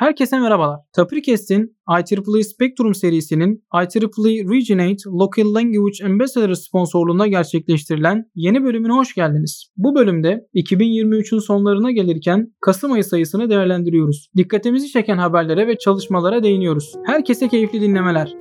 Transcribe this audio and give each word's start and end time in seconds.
Herkese 0.00 0.38
merhabalar. 0.38 0.80
Tapirkest'in 0.92 1.76
IEEE 1.88 2.44
Spectrum 2.44 2.94
serisinin 2.94 3.64
IEEE 3.74 4.44
Regionate 4.44 5.02
Local 5.06 5.54
Language 5.54 6.04
Ambassador 6.04 6.54
sponsorluğunda 6.54 7.26
gerçekleştirilen 7.26 8.24
yeni 8.34 8.64
bölümüne 8.64 8.92
hoş 8.92 9.14
geldiniz. 9.14 9.70
Bu 9.76 9.94
bölümde 9.94 10.46
2023'ün 10.54 11.38
sonlarına 11.38 11.90
gelirken 11.90 12.52
Kasım 12.60 12.92
ayı 12.92 13.04
sayısını 13.04 13.50
değerlendiriyoruz. 13.50 14.28
Dikkatimizi 14.36 14.88
çeken 14.88 15.18
haberlere 15.18 15.66
ve 15.66 15.78
çalışmalara 15.78 16.42
değiniyoruz. 16.42 16.94
Herkese 17.06 17.48
keyifli 17.48 17.80
dinlemeler. 17.80 18.36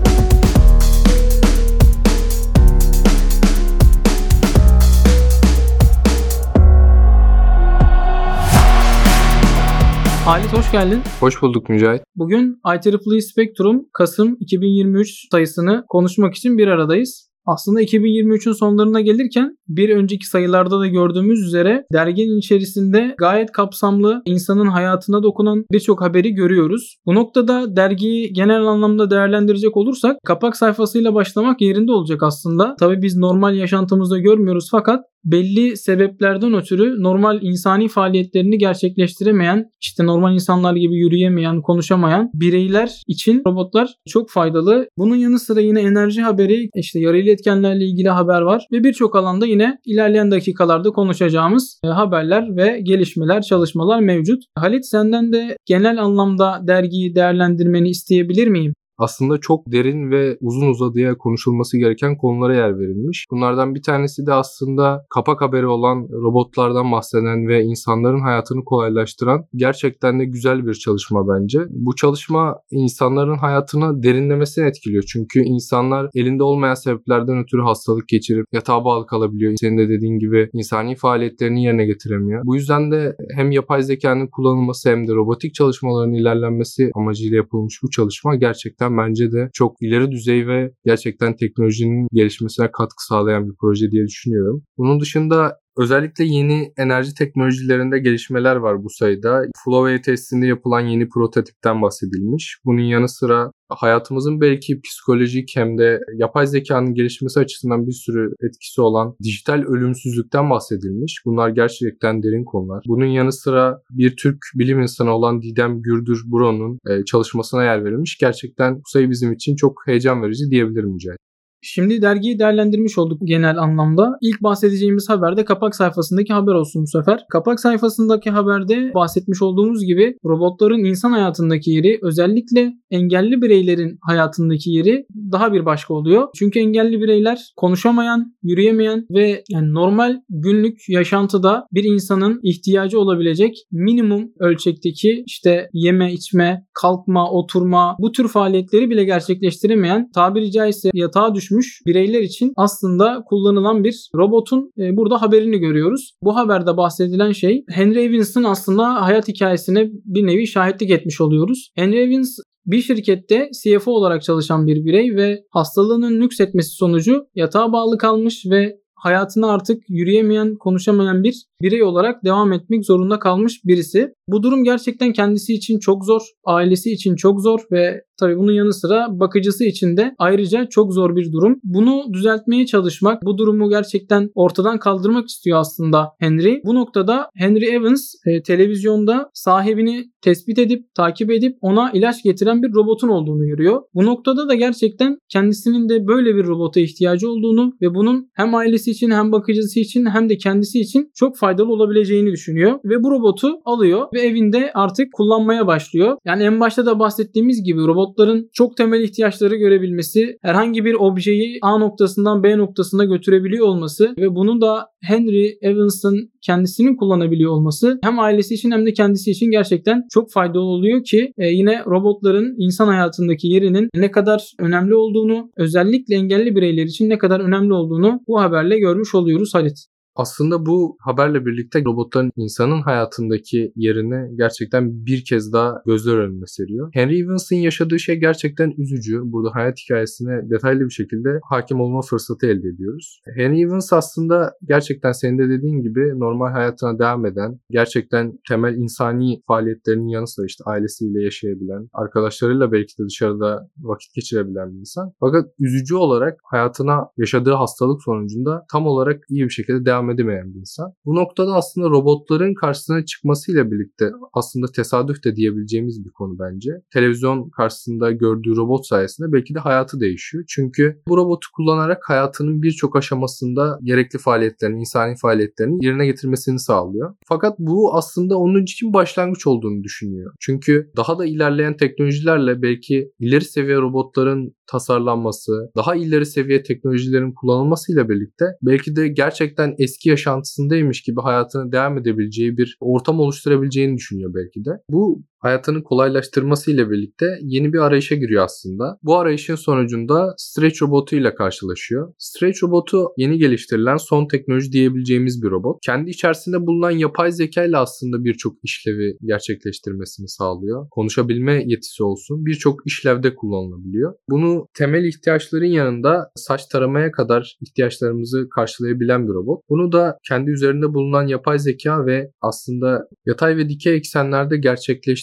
Halit 10.29 10.53
hoş 10.53 10.71
geldin. 10.71 11.01
Hoş 11.19 11.41
bulduk 11.41 11.69
Mücahit. 11.69 12.01
Bugün 12.15 12.61
IEEE 12.65 13.21
Spectrum 13.21 13.85
Kasım 13.93 14.37
2023 14.39 15.27
sayısını 15.31 15.85
konuşmak 15.87 16.35
için 16.35 16.57
bir 16.57 16.67
aradayız. 16.67 17.29
Aslında 17.45 17.81
2023'ün 17.81 18.53
sonlarına 18.53 19.01
gelirken 19.01 19.57
bir 19.67 19.89
önceki 19.89 20.25
sayılarda 20.25 20.79
da 20.79 20.87
gördüğümüz 20.87 21.41
üzere 21.41 21.85
derginin 21.93 22.39
içerisinde 22.39 23.15
gayet 23.17 23.51
kapsamlı 23.51 24.21
insanın 24.25 24.67
hayatına 24.67 25.23
dokunan 25.23 25.65
birçok 25.71 26.01
haberi 26.01 26.33
görüyoruz. 26.33 26.97
Bu 27.05 27.15
noktada 27.15 27.75
dergiyi 27.75 28.33
genel 28.33 28.61
anlamda 28.61 29.11
değerlendirecek 29.11 29.77
olursak 29.77 30.17
kapak 30.25 30.57
sayfasıyla 30.57 31.13
başlamak 31.13 31.61
yerinde 31.61 31.91
olacak 31.91 32.23
aslında. 32.23 32.75
Tabi 32.79 33.01
biz 33.01 33.17
normal 33.17 33.55
yaşantımızda 33.55 34.19
görmüyoruz 34.19 34.67
fakat 34.71 35.05
belli 35.25 35.77
sebeplerden 35.77 36.53
ötürü 36.53 37.03
normal 37.03 37.41
insani 37.41 37.87
faaliyetlerini 37.87 38.57
gerçekleştiremeyen, 38.57 39.65
işte 39.81 40.05
normal 40.05 40.33
insanlar 40.33 40.75
gibi 40.75 40.95
yürüyemeyen, 40.95 41.61
konuşamayan 41.61 42.29
bireyler 42.33 42.91
için 43.07 43.41
robotlar 43.47 43.95
çok 44.07 44.29
faydalı. 44.29 44.87
Bunun 44.97 45.15
yanı 45.15 45.39
sıra 45.39 45.61
yine 45.61 45.81
enerji 45.81 46.21
haberi, 46.21 46.69
işte 46.75 46.99
yarı 46.99 47.17
iletkenlerle 47.17 47.85
ilgili 47.85 48.09
haber 48.09 48.41
var 48.41 48.65
ve 48.71 48.83
birçok 48.83 49.15
alanda 49.15 49.45
yine 49.45 49.77
ilerleyen 49.85 50.31
dakikalarda 50.31 50.89
konuşacağımız 50.89 51.79
e, 51.83 51.87
haberler 51.87 52.57
ve 52.57 52.79
gelişmeler, 52.83 53.41
çalışmalar 53.41 53.99
mevcut. 53.99 54.43
Halit 54.55 54.85
senden 54.85 55.33
de 55.33 55.57
genel 55.65 56.01
anlamda 56.01 56.61
dergiyi 56.67 57.15
değerlendirmeni 57.15 57.89
isteyebilir 57.89 58.47
miyim? 58.47 58.73
Aslında 58.99 59.37
çok 59.37 59.71
derin 59.71 60.11
ve 60.11 60.37
uzun 60.41 60.69
uzadıya 60.69 61.17
konuşulması 61.17 61.77
gereken 61.77 62.17
konulara 62.17 62.55
yer 62.55 62.79
verilmiş. 62.79 63.27
Bunlardan 63.31 63.75
bir 63.75 63.81
tanesi 63.81 64.25
de 64.25 64.33
aslında 64.33 65.05
kapak 65.09 65.41
haberi 65.41 65.67
olan 65.67 66.07
robotlardan 66.11 66.91
bahseden 66.91 67.47
ve 67.47 67.63
insanların 67.63 68.21
hayatını 68.21 68.63
kolaylaştıran 68.65 69.45
gerçekten 69.55 70.19
de 70.19 70.25
güzel 70.25 70.67
bir 70.67 70.73
çalışma 70.73 71.27
bence. 71.27 71.59
Bu 71.69 71.95
çalışma 71.95 72.55
insanların 72.71 73.37
hayatını 73.37 74.03
derinlemesine 74.03 74.67
etkiliyor. 74.67 75.03
Çünkü 75.03 75.39
insanlar 75.39 76.09
elinde 76.15 76.43
olmayan 76.43 76.73
sebeplerden 76.73 77.37
ötürü 77.43 77.61
hastalık 77.61 78.07
geçirip 78.07 78.45
yatağa 78.53 78.85
bağlı 78.85 79.05
kalabiliyor. 79.05 79.53
Senin 79.59 79.77
de 79.77 79.89
dediğin 79.89 80.19
gibi 80.19 80.49
insani 80.53 80.95
faaliyetlerini 80.95 81.63
yerine 81.63 81.85
getiremiyor. 81.85 82.41
Bu 82.45 82.55
yüzden 82.55 82.91
de 82.91 83.15
hem 83.35 83.51
yapay 83.51 83.83
zekanın 83.83 84.27
kullanılması 84.27 84.89
hem 84.89 85.07
de 85.07 85.13
robotik 85.13 85.53
çalışmaların 85.53 86.13
ilerlenmesi 86.13 86.91
amacıyla 86.95 87.37
yapılmış 87.37 87.79
bu 87.83 87.89
çalışma 87.89 88.35
gerçekten 88.35 88.88
gerçekten 88.89 88.97
bence 88.97 89.31
de 89.31 89.49
çok 89.53 89.75
ileri 89.81 90.11
düzey 90.11 90.47
ve 90.47 90.71
gerçekten 90.85 91.35
teknolojinin 91.35 92.07
gelişmesine 92.13 92.71
katkı 92.71 93.05
sağlayan 93.05 93.47
bir 93.47 93.55
proje 93.61 93.91
diye 93.91 94.05
düşünüyorum. 94.05 94.63
Bunun 94.77 94.99
dışında 94.99 95.59
Özellikle 95.79 96.25
yeni 96.25 96.73
enerji 96.77 97.13
teknolojilerinde 97.13 97.99
gelişmeler 97.99 98.55
var 98.55 98.83
bu 98.83 98.89
sayıda. 98.89 99.41
Flowway 99.65 100.01
testinde 100.01 100.47
yapılan 100.47 100.79
yeni 100.79 101.09
prototipten 101.09 101.81
bahsedilmiş. 101.81 102.57
Bunun 102.65 102.81
yanı 102.81 103.09
sıra 103.09 103.51
hayatımızın 103.69 104.41
belki 104.41 104.81
psikolojik 104.81 105.51
hem 105.55 105.77
de 105.77 105.99
yapay 106.13 106.47
zekanın 106.47 106.93
gelişmesi 106.93 107.39
açısından 107.39 107.87
bir 107.87 107.91
sürü 107.91 108.33
etkisi 108.43 108.81
olan 108.81 109.15
dijital 109.23 109.63
ölümsüzlükten 109.67 110.49
bahsedilmiş. 110.49 111.21
Bunlar 111.25 111.49
gerçekten 111.49 112.23
derin 112.23 112.45
konular. 112.45 112.83
Bunun 112.87 113.05
yanı 113.05 113.33
sıra 113.33 113.81
bir 113.91 114.15
Türk 114.15 114.37
bilim 114.55 114.81
insanı 114.81 115.11
olan 115.11 115.41
Didem 115.41 115.81
Gürdür 115.81 116.21
Buro'nun 116.25 116.79
e, 116.89 117.05
çalışmasına 117.05 117.63
yer 117.63 117.85
verilmiş. 117.85 118.17
Gerçekten 118.17 118.75
bu 118.75 118.81
sayı 118.85 119.09
bizim 119.09 119.33
için 119.33 119.55
çok 119.55 119.73
heyecan 119.85 120.21
verici 120.23 120.51
diyebilirim 120.51 120.89
Mücahit. 120.89 121.28
Şimdi 121.61 122.01
dergiyi 122.01 122.39
değerlendirmiş 122.39 122.97
olduk 122.97 123.19
genel 123.23 123.57
anlamda. 123.57 124.11
İlk 124.21 124.43
bahsedeceğimiz 124.43 125.09
haber 125.09 125.37
de 125.37 125.45
kapak 125.45 125.75
sayfasındaki 125.75 126.33
haber 126.33 126.53
olsun 126.53 126.81
bu 126.81 126.87
sefer. 126.87 127.25
Kapak 127.29 127.59
sayfasındaki 127.59 128.29
haberde 128.29 128.93
bahsetmiş 128.93 129.41
olduğumuz 129.41 129.85
gibi 129.85 130.15
robotların 130.25 130.83
insan 130.83 131.11
hayatındaki 131.11 131.71
yeri 131.71 131.99
özellikle 132.01 132.73
engelli 132.91 133.41
bireylerin 133.41 133.97
hayatındaki 134.01 134.71
yeri 134.71 135.05
daha 135.31 135.53
bir 135.53 135.65
başka 135.65 135.93
oluyor. 135.93 136.27
Çünkü 136.35 136.59
engelli 136.59 137.01
bireyler 137.01 137.53
konuşamayan, 137.57 138.35
yürüyemeyen 138.43 139.05
ve 139.11 139.43
yani 139.49 139.73
normal 139.73 140.15
günlük 140.29 140.89
yaşantıda 140.89 141.65
bir 141.73 141.83
insanın 141.83 142.39
ihtiyacı 142.43 142.99
olabilecek 142.99 143.55
minimum 143.71 144.31
ölçekteki 144.39 145.23
işte 145.25 145.69
yeme, 145.73 146.13
içme, 146.13 146.65
kalkma, 146.73 147.31
oturma 147.31 147.95
bu 147.99 148.11
tür 148.11 148.27
faaliyetleri 148.27 148.89
bile 148.89 149.03
gerçekleştiremeyen 149.03 150.09
tabiri 150.15 150.51
caizse 150.51 150.89
yatağa 150.93 151.35
düş 151.35 151.48
düşmüş 151.49 151.81
bireyler 151.85 152.21
için 152.21 152.53
aslında 152.55 153.23
kullanılan 153.25 153.83
bir 153.83 154.09
robotun 154.15 154.71
e, 154.77 154.97
burada 154.97 155.21
haberini 155.21 155.57
görüyoruz. 155.57 156.11
Bu 156.23 156.35
haberde 156.35 156.77
bahsedilen 156.77 157.31
şey 157.31 157.63
Henry 157.69 157.99
Evans'ın 157.99 158.43
aslında 158.43 159.01
hayat 159.01 159.27
hikayesine 159.27 159.89
bir 160.05 160.27
nevi 160.27 160.47
şahitlik 160.47 160.91
etmiş 160.91 161.21
oluyoruz. 161.21 161.71
Henry 161.75 161.99
Evans 161.99 162.37
bir 162.65 162.81
şirkette 162.81 163.49
CFO 163.63 163.91
olarak 163.91 164.23
çalışan 164.23 164.67
bir 164.67 164.85
birey 164.85 165.15
ve 165.15 165.43
hastalığının 165.49 166.19
nüksetmesi 166.19 166.69
sonucu 166.69 167.25
yatağa 167.35 167.71
bağlı 167.71 167.97
kalmış 167.97 168.45
ve 168.51 168.75
hayatını 168.99 169.51
artık 169.51 169.83
yürüyemeyen, 169.89 170.55
konuşamayan 170.55 171.23
bir 171.23 171.45
birey 171.61 171.83
olarak 171.83 172.23
devam 172.23 172.53
etmek 172.53 172.85
zorunda 172.85 173.19
kalmış 173.19 173.61
birisi. 173.65 174.13
Bu 174.27 174.43
durum 174.43 174.63
gerçekten 174.63 175.13
kendisi 175.13 175.53
için 175.53 175.79
çok 175.79 176.05
zor, 176.05 176.21
ailesi 176.45 176.91
için 176.91 177.15
çok 177.15 177.41
zor 177.41 177.59
ve 177.71 178.03
tabii 178.19 178.37
bunun 178.37 178.51
yanı 178.51 178.73
sıra 178.73 179.07
bakıcısı 179.09 179.65
için 179.65 179.97
de 179.97 180.15
ayrıca 180.17 180.65
çok 180.69 180.93
zor 180.93 181.15
bir 181.15 181.31
durum. 181.31 181.59
Bunu 181.63 182.03
düzeltmeye 182.13 182.65
çalışmak, 182.65 183.23
bu 183.23 183.37
durumu 183.37 183.69
gerçekten 183.69 184.29
ortadan 184.35 184.79
kaldırmak 184.79 185.27
istiyor 185.27 185.59
aslında 185.59 186.11
Henry. 186.19 186.61
Bu 186.65 186.75
noktada 186.75 187.29
Henry 187.35 187.65
Evans 187.65 188.13
e, 188.25 188.41
televizyonda 188.43 189.29
sahibini 189.33 190.05
tespit 190.21 190.59
edip 190.59 190.95
takip 190.95 191.31
edip 191.31 191.57
ona 191.61 191.91
ilaç 191.91 192.23
getiren 192.23 192.63
bir 192.63 192.73
robotun 192.73 193.09
olduğunu 193.09 193.45
görüyor. 193.45 193.81
Bu 193.93 194.05
noktada 194.05 194.49
da 194.49 194.55
gerçekten 194.55 195.17
kendisinin 195.29 195.89
de 195.89 196.07
böyle 196.07 196.35
bir 196.35 196.45
robota 196.45 196.79
ihtiyacı 196.79 197.29
olduğunu 197.29 197.73
ve 197.81 197.95
bunun 197.95 198.29
hem 198.35 198.55
ailesi 198.55 198.88
için 198.91 199.11
hem 199.11 199.31
bakıcısı 199.31 199.79
için 199.79 200.05
hem 200.05 200.29
de 200.29 200.37
kendisi 200.37 200.79
için 200.79 201.11
çok 201.15 201.37
faydalı 201.37 201.71
olabileceğini 201.71 202.31
düşünüyor 202.31 202.79
ve 202.85 203.03
bu 203.03 203.11
robotu 203.11 203.61
alıyor 203.65 204.07
ve 204.13 204.21
evinde 204.21 204.71
artık 204.73 205.13
kullanmaya 205.13 205.67
başlıyor. 205.67 206.17
Yani 206.25 206.43
en 206.43 206.59
başta 206.59 206.85
da 206.85 206.99
bahsettiğimiz 206.99 207.63
gibi 207.63 207.79
robotların 207.79 208.49
çok 208.53 208.77
temel 208.77 209.01
ihtiyaçları 209.01 209.55
görebilmesi, 209.55 210.37
herhangi 210.41 210.85
bir 210.85 210.93
objeyi 210.93 211.59
A 211.61 211.77
noktasından 211.77 212.43
B 212.43 212.57
noktasına 212.57 213.05
götürebiliyor 213.05 213.67
olması 213.67 214.15
ve 214.19 214.35
bunu 214.35 214.61
da 214.61 214.85
Henry 215.01 215.57
Evans'ın 215.61 216.31
kendisinin 216.41 216.95
kullanabiliyor 216.95 217.51
olması 217.51 217.99
hem 218.03 218.19
ailesi 218.19 218.53
için 218.53 218.71
hem 218.71 218.85
de 218.85 218.93
kendisi 218.93 219.31
için 219.31 219.51
gerçekten 219.51 220.03
çok 220.13 220.31
faydalı 220.31 220.63
oluyor 220.63 221.03
ki 221.03 221.33
e, 221.37 221.47
yine 221.47 221.83
robotların 221.85 222.55
insan 222.57 222.87
hayatındaki 222.87 223.47
yerinin 223.47 223.89
ne 223.95 224.11
kadar 224.11 224.53
önemli 224.59 224.95
olduğunu 224.95 225.51
özellikle 225.57 226.15
engelli 226.15 226.55
bireyler 226.55 226.83
için 226.83 227.09
ne 227.09 227.17
kadar 227.17 227.39
önemli 227.39 227.73
olduğunu 227.73 228.19
bu 228.27 228.41
haberle 228.41 228.78
görmüş 228.79 229.15
oluyoruz 229.15 229.53
Halit. 229.53 229.88
Aslında 230.15 230.65
bu 230.65 230.97
haberle 230.99 231.45
birlikte 231.45 231.83
robotların 231.85 232.31
insanın 232.35 232.81
hayatındaki 232.81 233.71
yerini 233.75 234.37
gerçekten 234.37 235.05
bir 235.05 235.23
kez 235.29 235.53
daha 235.53 235.81
gözler 235.85 236.17
önüne 236.17 236.45
seriyor. 236.47 236.89
Henry 236.93 237.19
Evans'ın 237.19 237.55
yaşadığı 237.55 237.99
şey 237.99 238.15
gerçekten 238.15 238.73
üzücü. 238.77 239.21
Burada 239.23 239.49
hayat 239.53 239.77
hikayesine 239.85 240.49
detaylı 240.49 240.79
bir 240.79 240.89
şekilde 240.89 241.39
hakim 241.49 241.81
olma 241.81 242.01
fırsatı 242.01 242.47
elde 242.47 242.67
ediyoruz. 242.67 243.21
Henry 243.35 243.61
Evans 243.61 243.93
aslında 243.93 244.53
gerçekten 244.67 245.11
senin 245.11 245.37
de 245.37 245.49
dediğin 245.49 245.81
gibi 245.81 246.19
normal 246.19 246.51
hayatına 246.51 246.99
devam 246.99 247.25
eden, 247.25 247.59
gerçekten 247.71 248.39
temel 248.49 248.75
insani 248.75 249.41
faaliyetlerinin 249.47 250.07
yanı 250.07 250.27
sıra 250.27 250.45
işte 250.45 250.63
ailesiyle 250.67 251.23
yaşayabilen, 251.23 251.89
arkadaşlarıyla 251.93 252.71
belki 252.71 252.97
de 252.97 253.05
dışarıda 253.05 253.69
vakit 253.77 254.13
geçirebilen 254.15 254.73
bir 254.73 254.79
insan. 254.79 255.13
Fakat 255.19 255.45
üzücü 255.59 255.95
olarak 255.95 256.39
hayatına 256.43 257.07
yaşadığı 257.17 257.53
hastalık 257.53 258.03
sonucunda 258.03 258.65
tam 258.71 258.87
olarak 258.87 259.23
iyi 259.29 259.43
bir 259.43 259.49
şekilde 259.49 259.85
devam 259.85 259.98
devam 259.99 260.09
edemeyen 260.09 260.53
bir 260.53 260.59
insan. 260.59 260.93
Bu 261.05 261.15
noktada 261.15 261.53
aslında 261.53 261.89
robotların 261.89 262.53
karşısına 262.53 263.05
çıkmasıyla 263.05 263.71
birlikte 263.71 264.11
aslında 264.33 264.67
tesadüf 264.75 265.23
de 265.23 265.35
diyebileceğimiz 265.35 266.05
bir 266.05 266.09
konu 266.09 266.39
bence. 266.39 266.71
Televizyon 266.93 267.49
karşısında 267.49 268.11
gördüğü 268.11 268.55
robot 268.55 268.87
sayesinde 268.87 269.33
belki 269.33 269.55
de 269.55 269.59
hayatı 269.59 269.99
değişiyor. 269.99 270.43
Çünkü 270.47 271.01
bu 271.07 271.17
robotu 271.17 271.47
kullanarak 271.55 272.09
hayatının 272.09 272.61
birçok 272.61 272.95
aşamasında 272.95 273.79
gerekli 273.83 274.19
faaliyetlerini, 274.19 274.79
insani 274.79 275.15
faaliyetlerini 275.21 275.85
yerine 275.85 276.05
getirmesini 276.05 276.59
sağlıyor. 276.59 277.15
Fakat 277.27 277.59
bu 277.59 277.95
aslında 277.95 278.37
onun 278.37 278.63
için 278.63 278.93
başlangıç 278.93 279.47
olduğunu 279.47 279.83
düşünüyor. 279.83 280.33
Çünkü 280.39 280.91
daha 280.97 281.19
da 281.19 281.25
ilerleyen 281.25 281.77
teknolojilerle 281.77 282.61
belki 282.61 283.11
ileri 283.19 283.45
seviye 283.45 283.77
robotların 283.77 284.53
tasarlanması, 284.71 285.51
daha 285.75 285.95
ileri 285.95 286.25
seviye 286.25 286.63
teknolojilerin 286.63 287.33
kullanılmasıyla 287.33 288.09
birlikte 288.09 288.45
belki 288.61 288.95
de 288.95 289.07
gerçekten 289.07 289.75
eski 289.77 289.88
yaşantısındaymış 290.05 291.01
gibi 291.01 291.21
hayatını 291.21 291.71
devam 291.71 291.97
edebileceği 291.97 292.57
bir 292.57 292.77
ortam 292.79 293.19
oluşturabileceğini 293.19 293.97
düşünüyor 293.97 294.31
belki 294.33 294.65
de. 294.65 294.69
Bu 294.89 295.23
hayatını 295.39 295.83
kolaylaştırması 295.83 296.71
ile 296.71 296.89
birlikte 296.89 297.25
yeni 297.41 297.73
bir 297.73 297.79
arayışa 297.79 298.15
giriyor 298.15 298.43
aslında. 298.43 298.97
Bu 299.03 299.17
arayışın 299.17 299.55
sonucunda 299.55 300.33
Stretch 300.37 300.81
robotu 300.81 301.15
ile 301.15 301.35
karşılaşıyor. 301.35 302.13
Stretch 302.17 302.63
robotu 302.63 303.07
yeni 303.17 303.37
geliştirilen 303.37 303.97
son 303.97 304.27
teknoloji 304.27 304.71
diyebileceğimiz 304.71 305.43
bir 305.43 305.49
robot. 305.49 305.77
Kendi 305.85 306.09
içerisinde 306.09 306.67
bulunan 306.67 306.91
yapay 306.91 307.31
zeka 307.31 307.63
ile 307.63 307.77
aslında 307.77 308.23
birçok 308.23 308.53
işlevi 308.63 309.17
gerçekleştirmesini 309.25 310.27
sağlıyor. 310.27 310.87
Konuşabilme 310.91 311.63
yetisi 311.65 312.03
olsun 312.03 312.45
birçok 312.45 312.87
işlevde 312.87 313.35
kullanılabiliyor. 313.35 314.13
Bunu 314.29 314.67
temel 314.73 315.03
ihtiyaçların 315.03 315.65
yanında 315.65 316.29
saç 316.35 316.65
taramaya 316.65 317.11
kadar 317.11 317.57
ihtiyaçlarımızı 317.61 318.49
karşılayabilen 318.55 319.27
bir 319.27 319.33
robot. 319.33 319.61
Bunu 319.69 319.91
da 319.91 320.17
kendi 320.27 320.51
üzerinde 320.51 320.93
bulunan 320.93 321.27
yapay 321.27 321.59
zeka 321.59 322.05
ve 322.05 322.31
aslında 322.41 323.07
yatay 323.25 323.57
ve 323.57 323.69
dikey 323.69 323.95
eksenlerde 323.95 324.57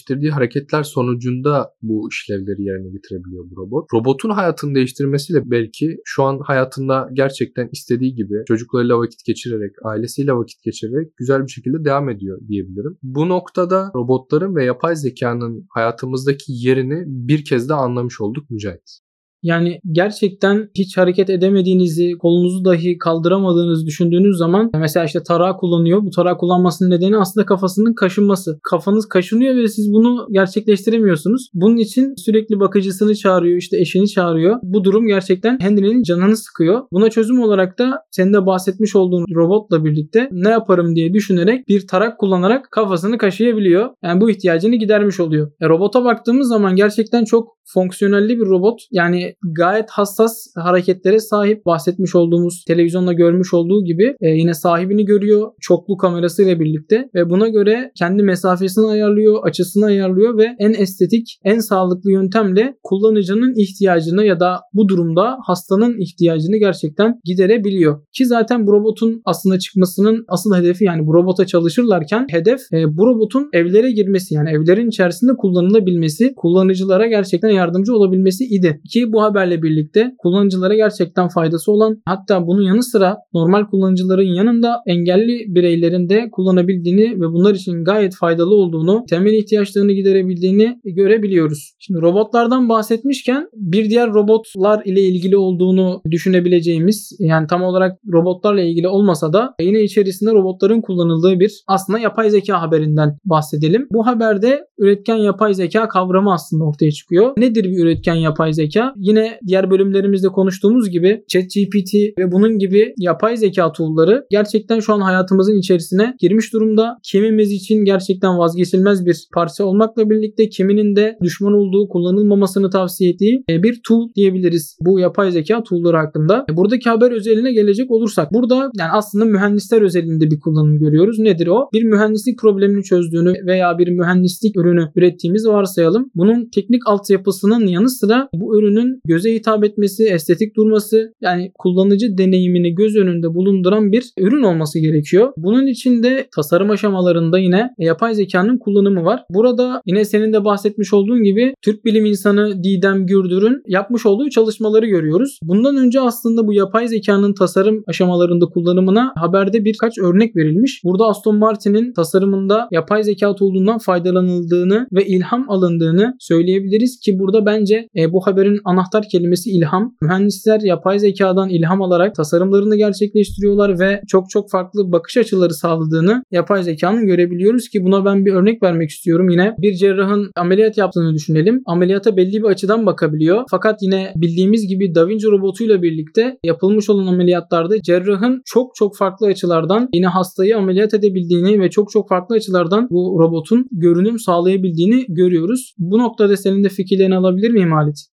gerçekleştirdiği 0.07 0.31
hareketler 0.31 0.83
sonucunda 0.83 1.71
bu 1.81 2.09
işlevleri 2.11 2.63
yerine 2.63 2.89
getirebiliyor 2.89 3.45
bu 3.49 3.61
robot. 3.61 3.93
Robotun 3.93 4.29
hayatını 4.29 4.75
değiştirmesiyle 4.75 5.41
belki 5.45 5.97
şu 6.05 6.23
an 6.23 6.39
hayatında 6.43 7.09
gerçekten 7.13 7.69
istediği 7.71 8.15
gibi 8.15 8.33
çocuklarıyla 8.47 8.99
vakit 8.99 9.25
geçirerek, 9.25 9.71
ailesiyle 9.83 10.33
vakit 10.33 10.63
geçirerek 10.63 11.17
güzel 11.17 11.43
bir 11.43 11.51
şekilde 11.51 11.85
devam 11.85 12.09
ediyor 12.09 12.39
diyebilirim. 12.47 12.97
Bu 13.03 13.29
noktada 13.29 13.91
robotların 13.95 14.55
ve 14.55 14.65
yapay 14.65 14.95
zekanın 14.95 15.65
hayatımızdaki 15.69 16.53
yerini 16.53 17.03
bir 17.07 17.45
kez 17.45 17.69
de 17.69 17.73
anlamış 17.73 18.21
olduk 18.21 18.49
Mücahit. 18.49 19.06
Yani 19.43 19.79
gerçekten 19.91 20.69
hiç 20.77 20.97
hareket 20.97 21.29
edemediğinizi, 21.29 22.11
kolunuzu 22.19 22.65
dahi 22.65 22.97
kaldıramadığınızı 22.97 23.85
düşündüğünüz 23.85 24.37
zaman 24.37 24.69
mesela 24.79 25.05
işte 25.05 25.23
tarağı 25.23 25.57
kullanıyor. 25.57 26.05
Bu 26.05 26.09
tarağı 26.09 26.37
kullanmasının 26.37 26.89
nedeni 26.89 27.17
aslında 27.17 27.45
kafasının 27.45 27.93
kaşınması. 27.93 28.59
Kafanız 28.63 29.07
kaşınıyor 29.07 29.55
ve 29.55 29.67
siz 29.67 29.93
bunu 29.93 30.27
gerçekleştiremiyorsunuz. 30.31 31.49
Bunun 31.53 31.77
için 31.77 32.13
sürekli 32.17 32.59
bakıcısını 32.59 33.15
çağırıyor, 33.15 33.57
işte 33.57 33.77
eşini 33.79 34.07
çağırıyor. 34.07 34.55
Bu 34.63 34.83
durum 34.83 35.07
gerçekten 35.07 35.59
Henry'nin 35.59 36.03
canını 36.03 36.37
sıkıyor. 36.37 36.81
Buna 36.91 37.09
çözüm 37.09 37.41
olarak 37.41 37.79
da 37.79 37.99
senin 38.11 38.33
de 38.33 38.45
bahsetmiş 38.45 38.95
olduğun 38.95 39.25
robotla 39.35 39.85
birlikte 39.85 40.29
ne 40.31 40.49
yaparım 40.49 40.95
diye 40.95 41.13
düşünerek 41.13 41.67
bir 41.67 41.87
tarak 41.87 42.19
kullanarak 42.19 42.71
kafasını 42.71 43.17
kaşıyabiliyor. 43.17 43.89
Yani 44.03 44.21
bu 44.21 44.29
ihtiyacını 44.29 44.75
gidermiş 44.75 45.19
oluyor. 45.19 45.51
E, 45.61 45.69
robota 45.69 46.03
baktığımız 46.03 46.47
zaman 46.47 46.75
gerçekten 46.75 47.23
çok 47.23 47.56
fonksiyonelli 47.73 48.39
bir 48.39 48.45
robot. 48.45 48.79
Yani 48.91 49.35
gayet 49.43 49.89
hassas 49.89 50.47
hareketlere 50.55 51.19
sahip. 51.19 51.65
Bahsetmiş 51.65 52.15
olduğumuz 52.15 52.63
televizyonda 52.67 53.13
görmüş 53.13 53.53
olduğu 53.53 53.83
gibi 53.83 54.15
e, 54.21 54.29
yine 54.29 54.53
sahibini 54.53 55.05
görüyor 55.05 55.51
çoklu 55.61 55.97
kamerasıyla 55.97 56.59
birlikte 56.59 57.09
ve 57.15 57.29
buna 57.29 57.47
göre 57.47 57.91
kendi 57.99 58.23
mesafesini 58.23 58.87
ayarlıyor, 58.87 59.43
açısını 59.43 59.85
ayarlıyor 59.85 60.37
ve 60.37 60.47
en 60.59 60.73
estetik, 60.73 61.39
en 61.43 61.59
sağlıklı 61.59 62.11
yöntemle 62.11 62.77
kullanıcının 62.83 63.53
ihtiyacını 63.55 64.25
ya 64.25 64.39
da 64.39 64.59
bu 64.73 64.87
durumda 64.87 65.37
hastanın 65.47 66.01
ihtiyacını 66.01 66.57
gerçekten 66.57 67.19
giderebiliyor. 67.23 68.01
Ki 68.17 68.25
zaten 68.25 68.67
bu 68.67 68.73
robotun 68.73 69.21
aslında 69.25 69.59
çıkmasının 69.59 70.25
asıl 70.27 70.55
hedefi 70.55 70.83
yani 70.83 71.05
bu 71.05 71.13
robota 71.13 71.45
çalışırlarken 71.45 72.27
hedef 72.29 72.59
e, 72.73 72.97
bu 72.97 73.07
robotun 73.07 73.49
evlere 73.53 73.91
girmesi 73.91 74.33
yani 74.33 74.49
evlerin 74.49 74.87
içerisinde 74.87 75.31
kullanılabilmesi, 75.37 76.33
kullanıcılara 76.35 77.07
gerçekten 77.07 77.49
yardımcı 77.57 77.95
olabilmesi 77.95 78.43
idi. 78.43 78.81
Ki 78.91 79.13
bu 79.13 79.21
haberle 79.21 79.61
birlikte 79.61 80.11
kullanıcılara 80.17 80.75
gerçekten 80.75 81.27
faydası 81.27 81.71
olan 81.71 82.01
hatta 82.05 82.47
bunun 82.47 82.61
yanı 82.61 82.83
sıra 82.83 83.17
normal 83.33 83.65
kullanıcıların 83.65 84.35
yanında 84.35 84.75
engelli 84.87 85.55
bireylerin 85.55 86.09
de 86.09 86.29
kullanabildiğini 86.31 87.21
ve 87.21 87.25
bunlar 87.33 87.55
için 87.55 87.83
gayet 87.83 88.15
faydalı 88.15 88.55
olduğunu, 88.55 89.03
temel 89.09 89.33
ihtiyaçlarını 89.33 89.91
giderebildiğini 89.91 90.79
görebiliyoruz. 90.85 91.73
Şimdi 91.79 92.01
robotlardan 92.01 92.69
bahsetmişken 92.69 93.47
bir 93.53 93.89
diğer 93.89 94.13
robotlar 94.13 94.81
ile 94.85 95.01
ilgili 95.01 95.37
olduğunu 95.37 96.01
düşünebileceğimiz 96.11 97.17
yani 97.19 97.47
tam 97.47 97.63
olarak 97.63 97.97
robotlarla 98.13 98.61
ilgili 98.61 98.87
olmasa 98.87 99.33
da 99.33 99.53
yine 99.61 99.81
içerisinde 99.81 100.31
robotların 100.31 100.81
kullanıldığı 100.81 101.39
bir 101.39 101.63
aslında 101.67 101.99
yapay 101.99 102.29
zeka 102.29 102.61
haberinden 102.61 103.17
bahsedelim. 103.25 103.87
Bu 103.91 104.07
haberde 104.07 104.67
üretken 104.77 105.15
yapay 105.15 105.53
zeka 105.53 105.87
kavramı 105.87 106.33
aslında 106.33 106.63
ortaya 106.63 106.91
çıkıyor. 106.91 107.33
Ne 107.37 107.46
Nedir 107.47 107.63
bir 107.63 107.83
üretken 107.83 108.15
yapay 108.15 108.53
zeka? 108.53 108.93
Yine 108.97 109.39
diğer 109.47 109.71
bölümlerimizde 109.71 110.27
konuştuğumuz 110.27 110.89
gibi 110.89 111.23
ChatGPT 111.27 111.93
ve 112.19 112.31
bunun 112.31 112.57
gibi 112.57 112.93
yapay 112.97 113.37
zeka 113.37 113.71
tool'ları 113.71 114.25
gerçekten 114.31 114.79
şu 114.79 114.93
an 114.93 114.99
hayatımızın 115.01 115.59
içerisine 115.59 116.15
girmiş 116.19 116.53
durumda. 116.53 116.97
Kimimiz 117.03 117.51
için 117.51 117.85
gerçekten 117.85 118.37
vazgeçilmez 118.37 119.05
bir 119.05 119.27
parça 119.33 119.65
olmakla 119.65 120.09
birlikte 120.09 120.49
kiminin 120.49 120.95
de 120.95 121.17
düşman 121.23 121.53
olduğu, 121.53 121.87
kullanılmamasını 121.87 122.69
tavsiye 122.69 123.11
ettiği 123.11 123.43
e, 123.49 123.63
bir 123.63 123.81
tool 123.87 124.09
diyebiliriz 124.15 124.77
bu 124.81 124.99
yapay 124.99 125.31
zeka 125.31 125.63
tool'ları 125.63 125.97
hakkında. 125.97 126.45
E, 126.51 126.57
buradaki 126.57 126.89
haber 126.89 127.11
özeline 127.11 127.53
gelecek 127.53 127.91
olursak 127.91 128.33
burada 128.33 128.55
yani 128.55 128.91
aslında 128.91 129.25
mühendisler 129.25 129.81
özelinde 129.81 130.31
bir 130.31 130.39
kullanım 130.39 130.79
görüyoruz. 130.79 131.19
Nedir 131.19 131.47
o? 131.47 131.69
Bir 131.73 131.83
mühendislik 131.83 132.39
problemini 132.39 132.83
çözdüğünü 132.83 133.33
veya 133.45 133.77
bir 133.77 133.87
mühendislik 133.87 134.57
ürünü 134.57 134.91
ürettiğimizi 134.95 135.49
varsayalım. 135.49 136.11
Bunun 136.15 136.49
teknik 136.55 136.87
altyapısı 136.87 137.36
olmasının 137.43 137.67
yanı 137.67 137.89
sıra 137.89 138.29
bu 138.33 138.59
ürünün 138.59 139.01
göze 139.05 139.33
hitap 139.33 139.63
etmesi, 139.63 140.03
estetik 140.03 140.55
durması 140.55 141.13
yani 141.21 141.51
kullanıcı 141.59 142.17
deneyimini 142.17 142.75
göz 142.75 142.95
önünde 142.95 143.27
bulunduran 143.27 143.91
bir 143.91 144.11
ürün 144.19 144.43
olması 144.43 144.79
gerekiyor. 144.79 145.33
Bunun 145.37 145.67
için 145.67 146.03
de 146.03 146.27
tasarım 146.35 146.69
aşamalarında 146.69 147.39
yine 147.39 147.69
yapay 147.77 148.15
zekanın 148.15 148.57
kullanımı 148.57 149.03
var. 149.03 149.23
Burada 149.29 149.81
yine 149.85 150.05
senin 150.05 150.33
de 150.33 150.45
bahsetmiş 150.45 150.93
olduğun 150.93 151.23
gibi 151.23 151.53
Türk 151.61 151.85
bilim 151.85 152.05
insanı 152.05 152.63
Didem 152.63 153.05
Gürdür'ün 153.05 153.61
yapmış 153.67 154.05
olduğu 154.05 154.29
çalışmaları 154.29 154.85
görüyoruz. 154.85 155.39
Bundan 155.43 155.77
önce 155.77 155.99
aslında 155.99 156.47
bu 156.47 156.53
yapay 156.53 156.87
zekanın 156.87 157.33
tasarım 157.33 157.83
aşamalarında 157.87 158.45
kullanımına 158.45 159.13
haberde 159.15 159.65
birkaç 159.65 159.97
örnek 159.97 160.35
verilmiş. 160.35 160.81
Burada 160.83 161.05
Aston 161.05 161.37
Martin'in 161.37 161.93
tasarımında 161.93 162.67
yapay 162.71 163.03
zeka 163.03 163.35
tool'undan 163.35 163.77
faydalanıldığını 163.77 164.87
ve 164.91 165.05
ilham 165.05 165.49
alındığını 165.49 166.13
söyleyebiliriz 166.19 166.99
ki 166.99 167.19
burada 167.27 167.45
bence 167.45 167.87
e, 167.97 168.13
bu 168.13 168.27
haberin 168.27 168.59
anahtar 168.65 169.03
kelimesi 169.11 169.49
ilham. 169.49 169.95
Mühendisler 170.01 170.59
yapay 170.59 170.99
zekadan 170.99 171.49
ilham 171.49 171.81
alarak 171.81 172.15
tasarımlarını 172.15 172.75
gerçekleştiriyorlar 172.75 173.79
ve 173.79 174.01
çok 174.07 174.29
çok 174.29 174.51
farklı 174.51 174.91
bakış 174.91 175.17
açıları 175.17 175.53
sağladığını 175.53 176.23
yapay 176.31 176.63
zekanın 176.63 177.05
görebiliyoruz 177.05 177.69
ki 177.69 177.83
buna 177.83 178.05
ben 178.05 178.25
bir 178.25 178.33
örnek 178.33 178.63
vermek 178.63 178.89
istiyorum. 178.89 179.29
Yine 179.29 179.53
bir 179.57 179.73
cerrahın 179.73 180.31
ameliyat 180.35 180.77
yaptığını 180.77 181.13
düşünelim. 181.13 181.61
Ameliyata 181.65 182.17
belli 182.17 182.43
bir 182.43 182.47
açıdan 182.47 182.85
bakabiliyor. 182.85 183.43
Fakat 183.51 183.77
yine 183.81 184.11
bildiğimiz 184.15 184.67
gibi 184.67 184.95
Da 184.95 185.07
Vinci 185.07 185.27
robotuyla 185.27 185.81
birlikte 185.81 186.37
yapılmış 186.43 186.89
olan 186.89 187.07
ameliyatlarda 187.07 187.81
cerrahın 187.81 188.41
çok 188.45 188.75
çok 188.75 188.97
farklı 188.97 189.27
açılardan 189.27 189.89
yine 189.93 190.07
hastayı 190.07 190.57
ameliyat 190.57 190.93
edebildiğini 190.93 191.61
ve 191.61 191.69
çok 191.69 191.91
çok 191.91 192.09
farklı 192.09 192.35
açılardan 192.35 192.87
bu 192.91 193.17
robotun 193.19 193.65
görünüm 193.71 194.19
sağlayabildiğini 194.19 195.05
görüyoruz. 195.09 195.73
Bu 195.77 195.99
noktada 195.99 196.37
senin 196.37 196.63
de 196.63 196.69
fikirlerini 196.69 197.06
alabilir 197.11 197.51
miyim 197.51 197.71
Halit? 197.71 198.07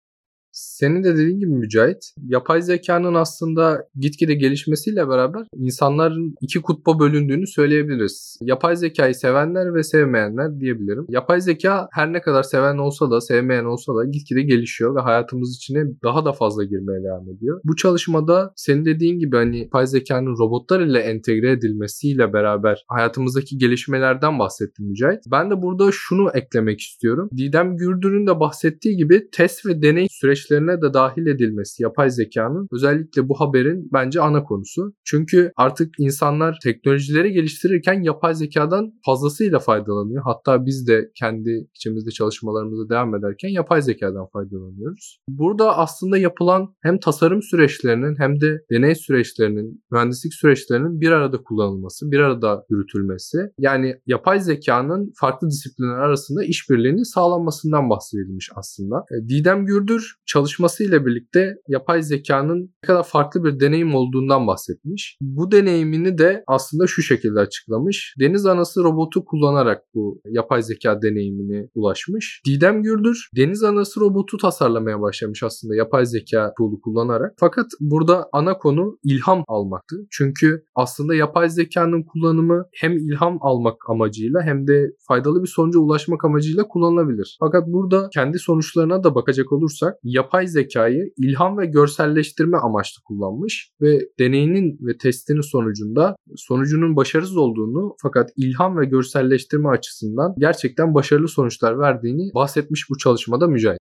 Senin 0.55 1.03
de 1.03 1.13
dediğin 1.13 1.39
gibi 1.39 1.51
Mücahit, 1.51 2.13
yapay 2.27 2.61
zekanın 2.61 3.13
aslında 3.13 3.87
gitgide 3.99 4.33
gelişmesiyle 4.33 5.09
beraber 5.09 5.47
insanların 5.57 6.35
iki 6.41 6.61
kutba 6.61 6.99
bölündüğünü 6.99 7.47
söyleyebiliriz. 7.47 8.37
Yapay 8.41 8.75
zekayı 8.75 9.15
sevenler 9.15 9.73
ve 9.73 9.83
sevmeyenler 9.83 10.59
diyebilirim. 10.59 11.05
Yapay 11.09 11.41
zeka 11.41 11.87
her 11.91 12.13
ne 12.13 12.21
kadar 12.21 12.43
seven 12.43 12.77
olsa 12.77 13.11
da 13.11 13.21
sevmeyen 13.21 13.65
olsa 13.65 13.95
da 13.95 14.05
gitgide 14.05 14.41
gelişiyor 14.41 14.95
ve 14.95 14.99
hayatımız 14.99 15.55
içine 15.55 15.83
daha 16.03 16.25
da 16.25 16.31
fazla 16.31 16.63
girmeye 16.63 17.03
devam 17.03 17.29
ediyor. 17.29 17.61
Bu 17.63 17.75
çalışmada 17.75 18.53
senin 18.55 18.85
dediğin 18.85 19.19
gibi 19.19 19.35
hani 19.35 19.59
yapay 19.59 19.87
zekanın 19.87 20.37
robotlar 20.39 20.81
ile 20.81 20.99
entegre 20.99 21.51
edilmesiyle 21.51 22.33
beraber 22.33 22.85
hayatımızdaki 22.87 23.57
gelişmelerden 23.57 24.39
bahsettim 24.39 24.85
Mücahit. 24.85 25.19
Ben 25.31 25.51
de 25.51 25.61
burada 25.61 25.89
şunu 25.91 26.29
eklemek 26.33 26.79
istiyorum. 26.79 27.29
Didem 27.37 27.77
Gürdür'ün 27.77 28.27
de 28.27 28.39
bahsettiği 28.39 28.97
gibi 28.97 29.29
test 29.31 29.65
ve 29.65 29.81
deney 29.81 30.07
süreç 30.09 30.44
süreçlerine 30.45 30.81
de 30.81 30.93
dahil 30.93 31.27
edilmesi 31.27 31.83
yapay 31.83 32.09
zekanın 32.09 32.67
özellikle 32.71 33.29
bu 33.29 33.39
haberin 33.39 33.89
bence 33.93 34.21
ana 34.21 34.43
konusu. 34.43 34.93
Çünkü 35.05 35.51
artık 35.55 35.89
insanlar 35.99 36.57
teknolojileri 36.63 37.31
geliştirirken 37.31 38.01
yapay 38.03 38.35
zekadan 38.35 38.93
fazlasıyla 39.05 39.59
faydalanıyor. 39.59 40.23
Hatta 40.23 40.65
biz 40.65 40.87
de 40.87 41.11
kendi 41.15 41.67
içimizde 41.75 42.11
çalışmalarımıza 42.11 42.89
devam 42.89 43.15
ederken 43.15 43.49
yapay 43.49 43.81
zekadan 43.81 44.27
faydalanıyoruz. 44.33 45.19
Burada 45.29 45.77
aslında 45.77 46.17
yapılan 46.17 46.75
hem 46.81 46.99
tasarım 46.99 47.41
süreçlerinin 47.41 48.15
hem 48.19 48.41
de 48.41 48.57
deney 48.71 48.95
süreçlerinin, 48.95 49.83
mühendislik 49.91 50.33
süreçlerinin 50.33 51.01
bir 51.01 51.11
arada 51.11 51.37
kullanılması, 51.37 52.11
bir 52.11 52.19
arada 52.19 52.65
yürütülmesi. 52.69 53.37
Yani 53.59 53.95
yapay 54.05 54.39
zekanın 54.39 55.13
farklı 55.15 55.49
disiplinler 55.49 55.97
arasında 55.97 56.43
işbirliğinin 56.43 57.13
sağlanmasından 57.13 57.89
bahsedilmiş 57.89 58.49
aslında. 58.55 59.05
E, 59.11 59.29
Didem 59.29 59.65
Gürdür 59.65 60.15
çalışmasıyla 60.35 61.05
birlikte 61.05 61.55
yapay 61.67 62.03
zekanın 62.03 62.61
ne 62.61 62.87
kadar 62.87 63.03
farklı 63.03 63.43
bir 63.43 63.59
deneyim 63.59 63.95
olduğundan 63.95 64.47
bahsetmiş. 64.47 65.17
Bu 65.21 65.51
deneyimini 65.51 66.17
de 66.17 66.43
aslında 66.47 66.87
şu 66.87 67.01
şekilde 67.01 67.39
açıklamış. 67.39 68.15
Deniz 68.19 68.45
anası 68.45 68.83
robotu 68.83 69.25
kullanarak 69.25 69.81
bu 69.93 70.21
yapay 70.29 70.61
zeka 70.63 71.01
deneyimini 71.01 71.69
ulaşmış. 71.75 72.41
Didem 72.47 72.83
Gürdür 72.83 73.29
deniz 73.37 73.63
anası 73.63 73.99
robotu 73.99 74.37
tasarlamaya 74.37 75.01
başlamış 75.01 75.43
aslında 75.43 75.75
yapay 75.75 76.05
zeka 76.05 76.53
tool'u 76.57 76.81
kullanarak. 76.81 77.33
Fakat 77.39 77.65
burada 77.79 78.29
ana 78.33 78.57
konu 78.57 78.97
ilham 79.03 79.43
almaktı. 79.47 79.95
Çünkü 80.11 80.63
aslında 80.75 81.15
yapay 81.15 81.49
zekanın 81.49 82.03
kullanımı 82.03 82.63
hem 82.81 82.97
ilham 82.97 83.37
almak 83.41 83.75
amacıyla 83.89 84.41
hem 84.43 84.67
de 84.67 84.91
faydalı 85.07 85.43
bir 85.43 85.47
sonuca 85.47 85.79
ulaşmak 85.79 86.25
amacıyla 86.25 86.63
kullanılabilir. 86.67 87.37
Fakat 87.39 87.67
burada 87.67 88.09
kendi 88.13 88.39
sonuçlarına 88.39 89.03
da 89.03 89.15
bakacak 89.15 89.51
olursak 89.51 89.93
yapay 90.03 90.24
zekayı 90.45 91.13
ilham 91.17 91.57
ve 91.57 91.65
görselleştirme 91.65 92.57
amaçlı 92.57 93.03
kullanmış 93.03 93.71
ve 93.81 93.99
deneyinin 94.19 94.77
ve 94.81 94.97
testinin 94.97 95.51
sonucunda 95.51 96.15
sonucunun 96.35 96.95
başarısız 96.95 97.37
olduğunu 97.37 97.95
fakat 98.01 98.29
ilham 98.37 98.77
ve 98.77 98.85
görselleştirme 98.85 99.69
açısından 99.69 100.35
gerçekten 100.37 100.93
başarılı 100.93 101.27
sonuçlar 101.27 101.79
verdiğini 101.79 102.33
bahsetmiş 102.35 102.89
bu 102.89 102.97
çalışmada 102.97 103.47
Mücahit 103.47 103.79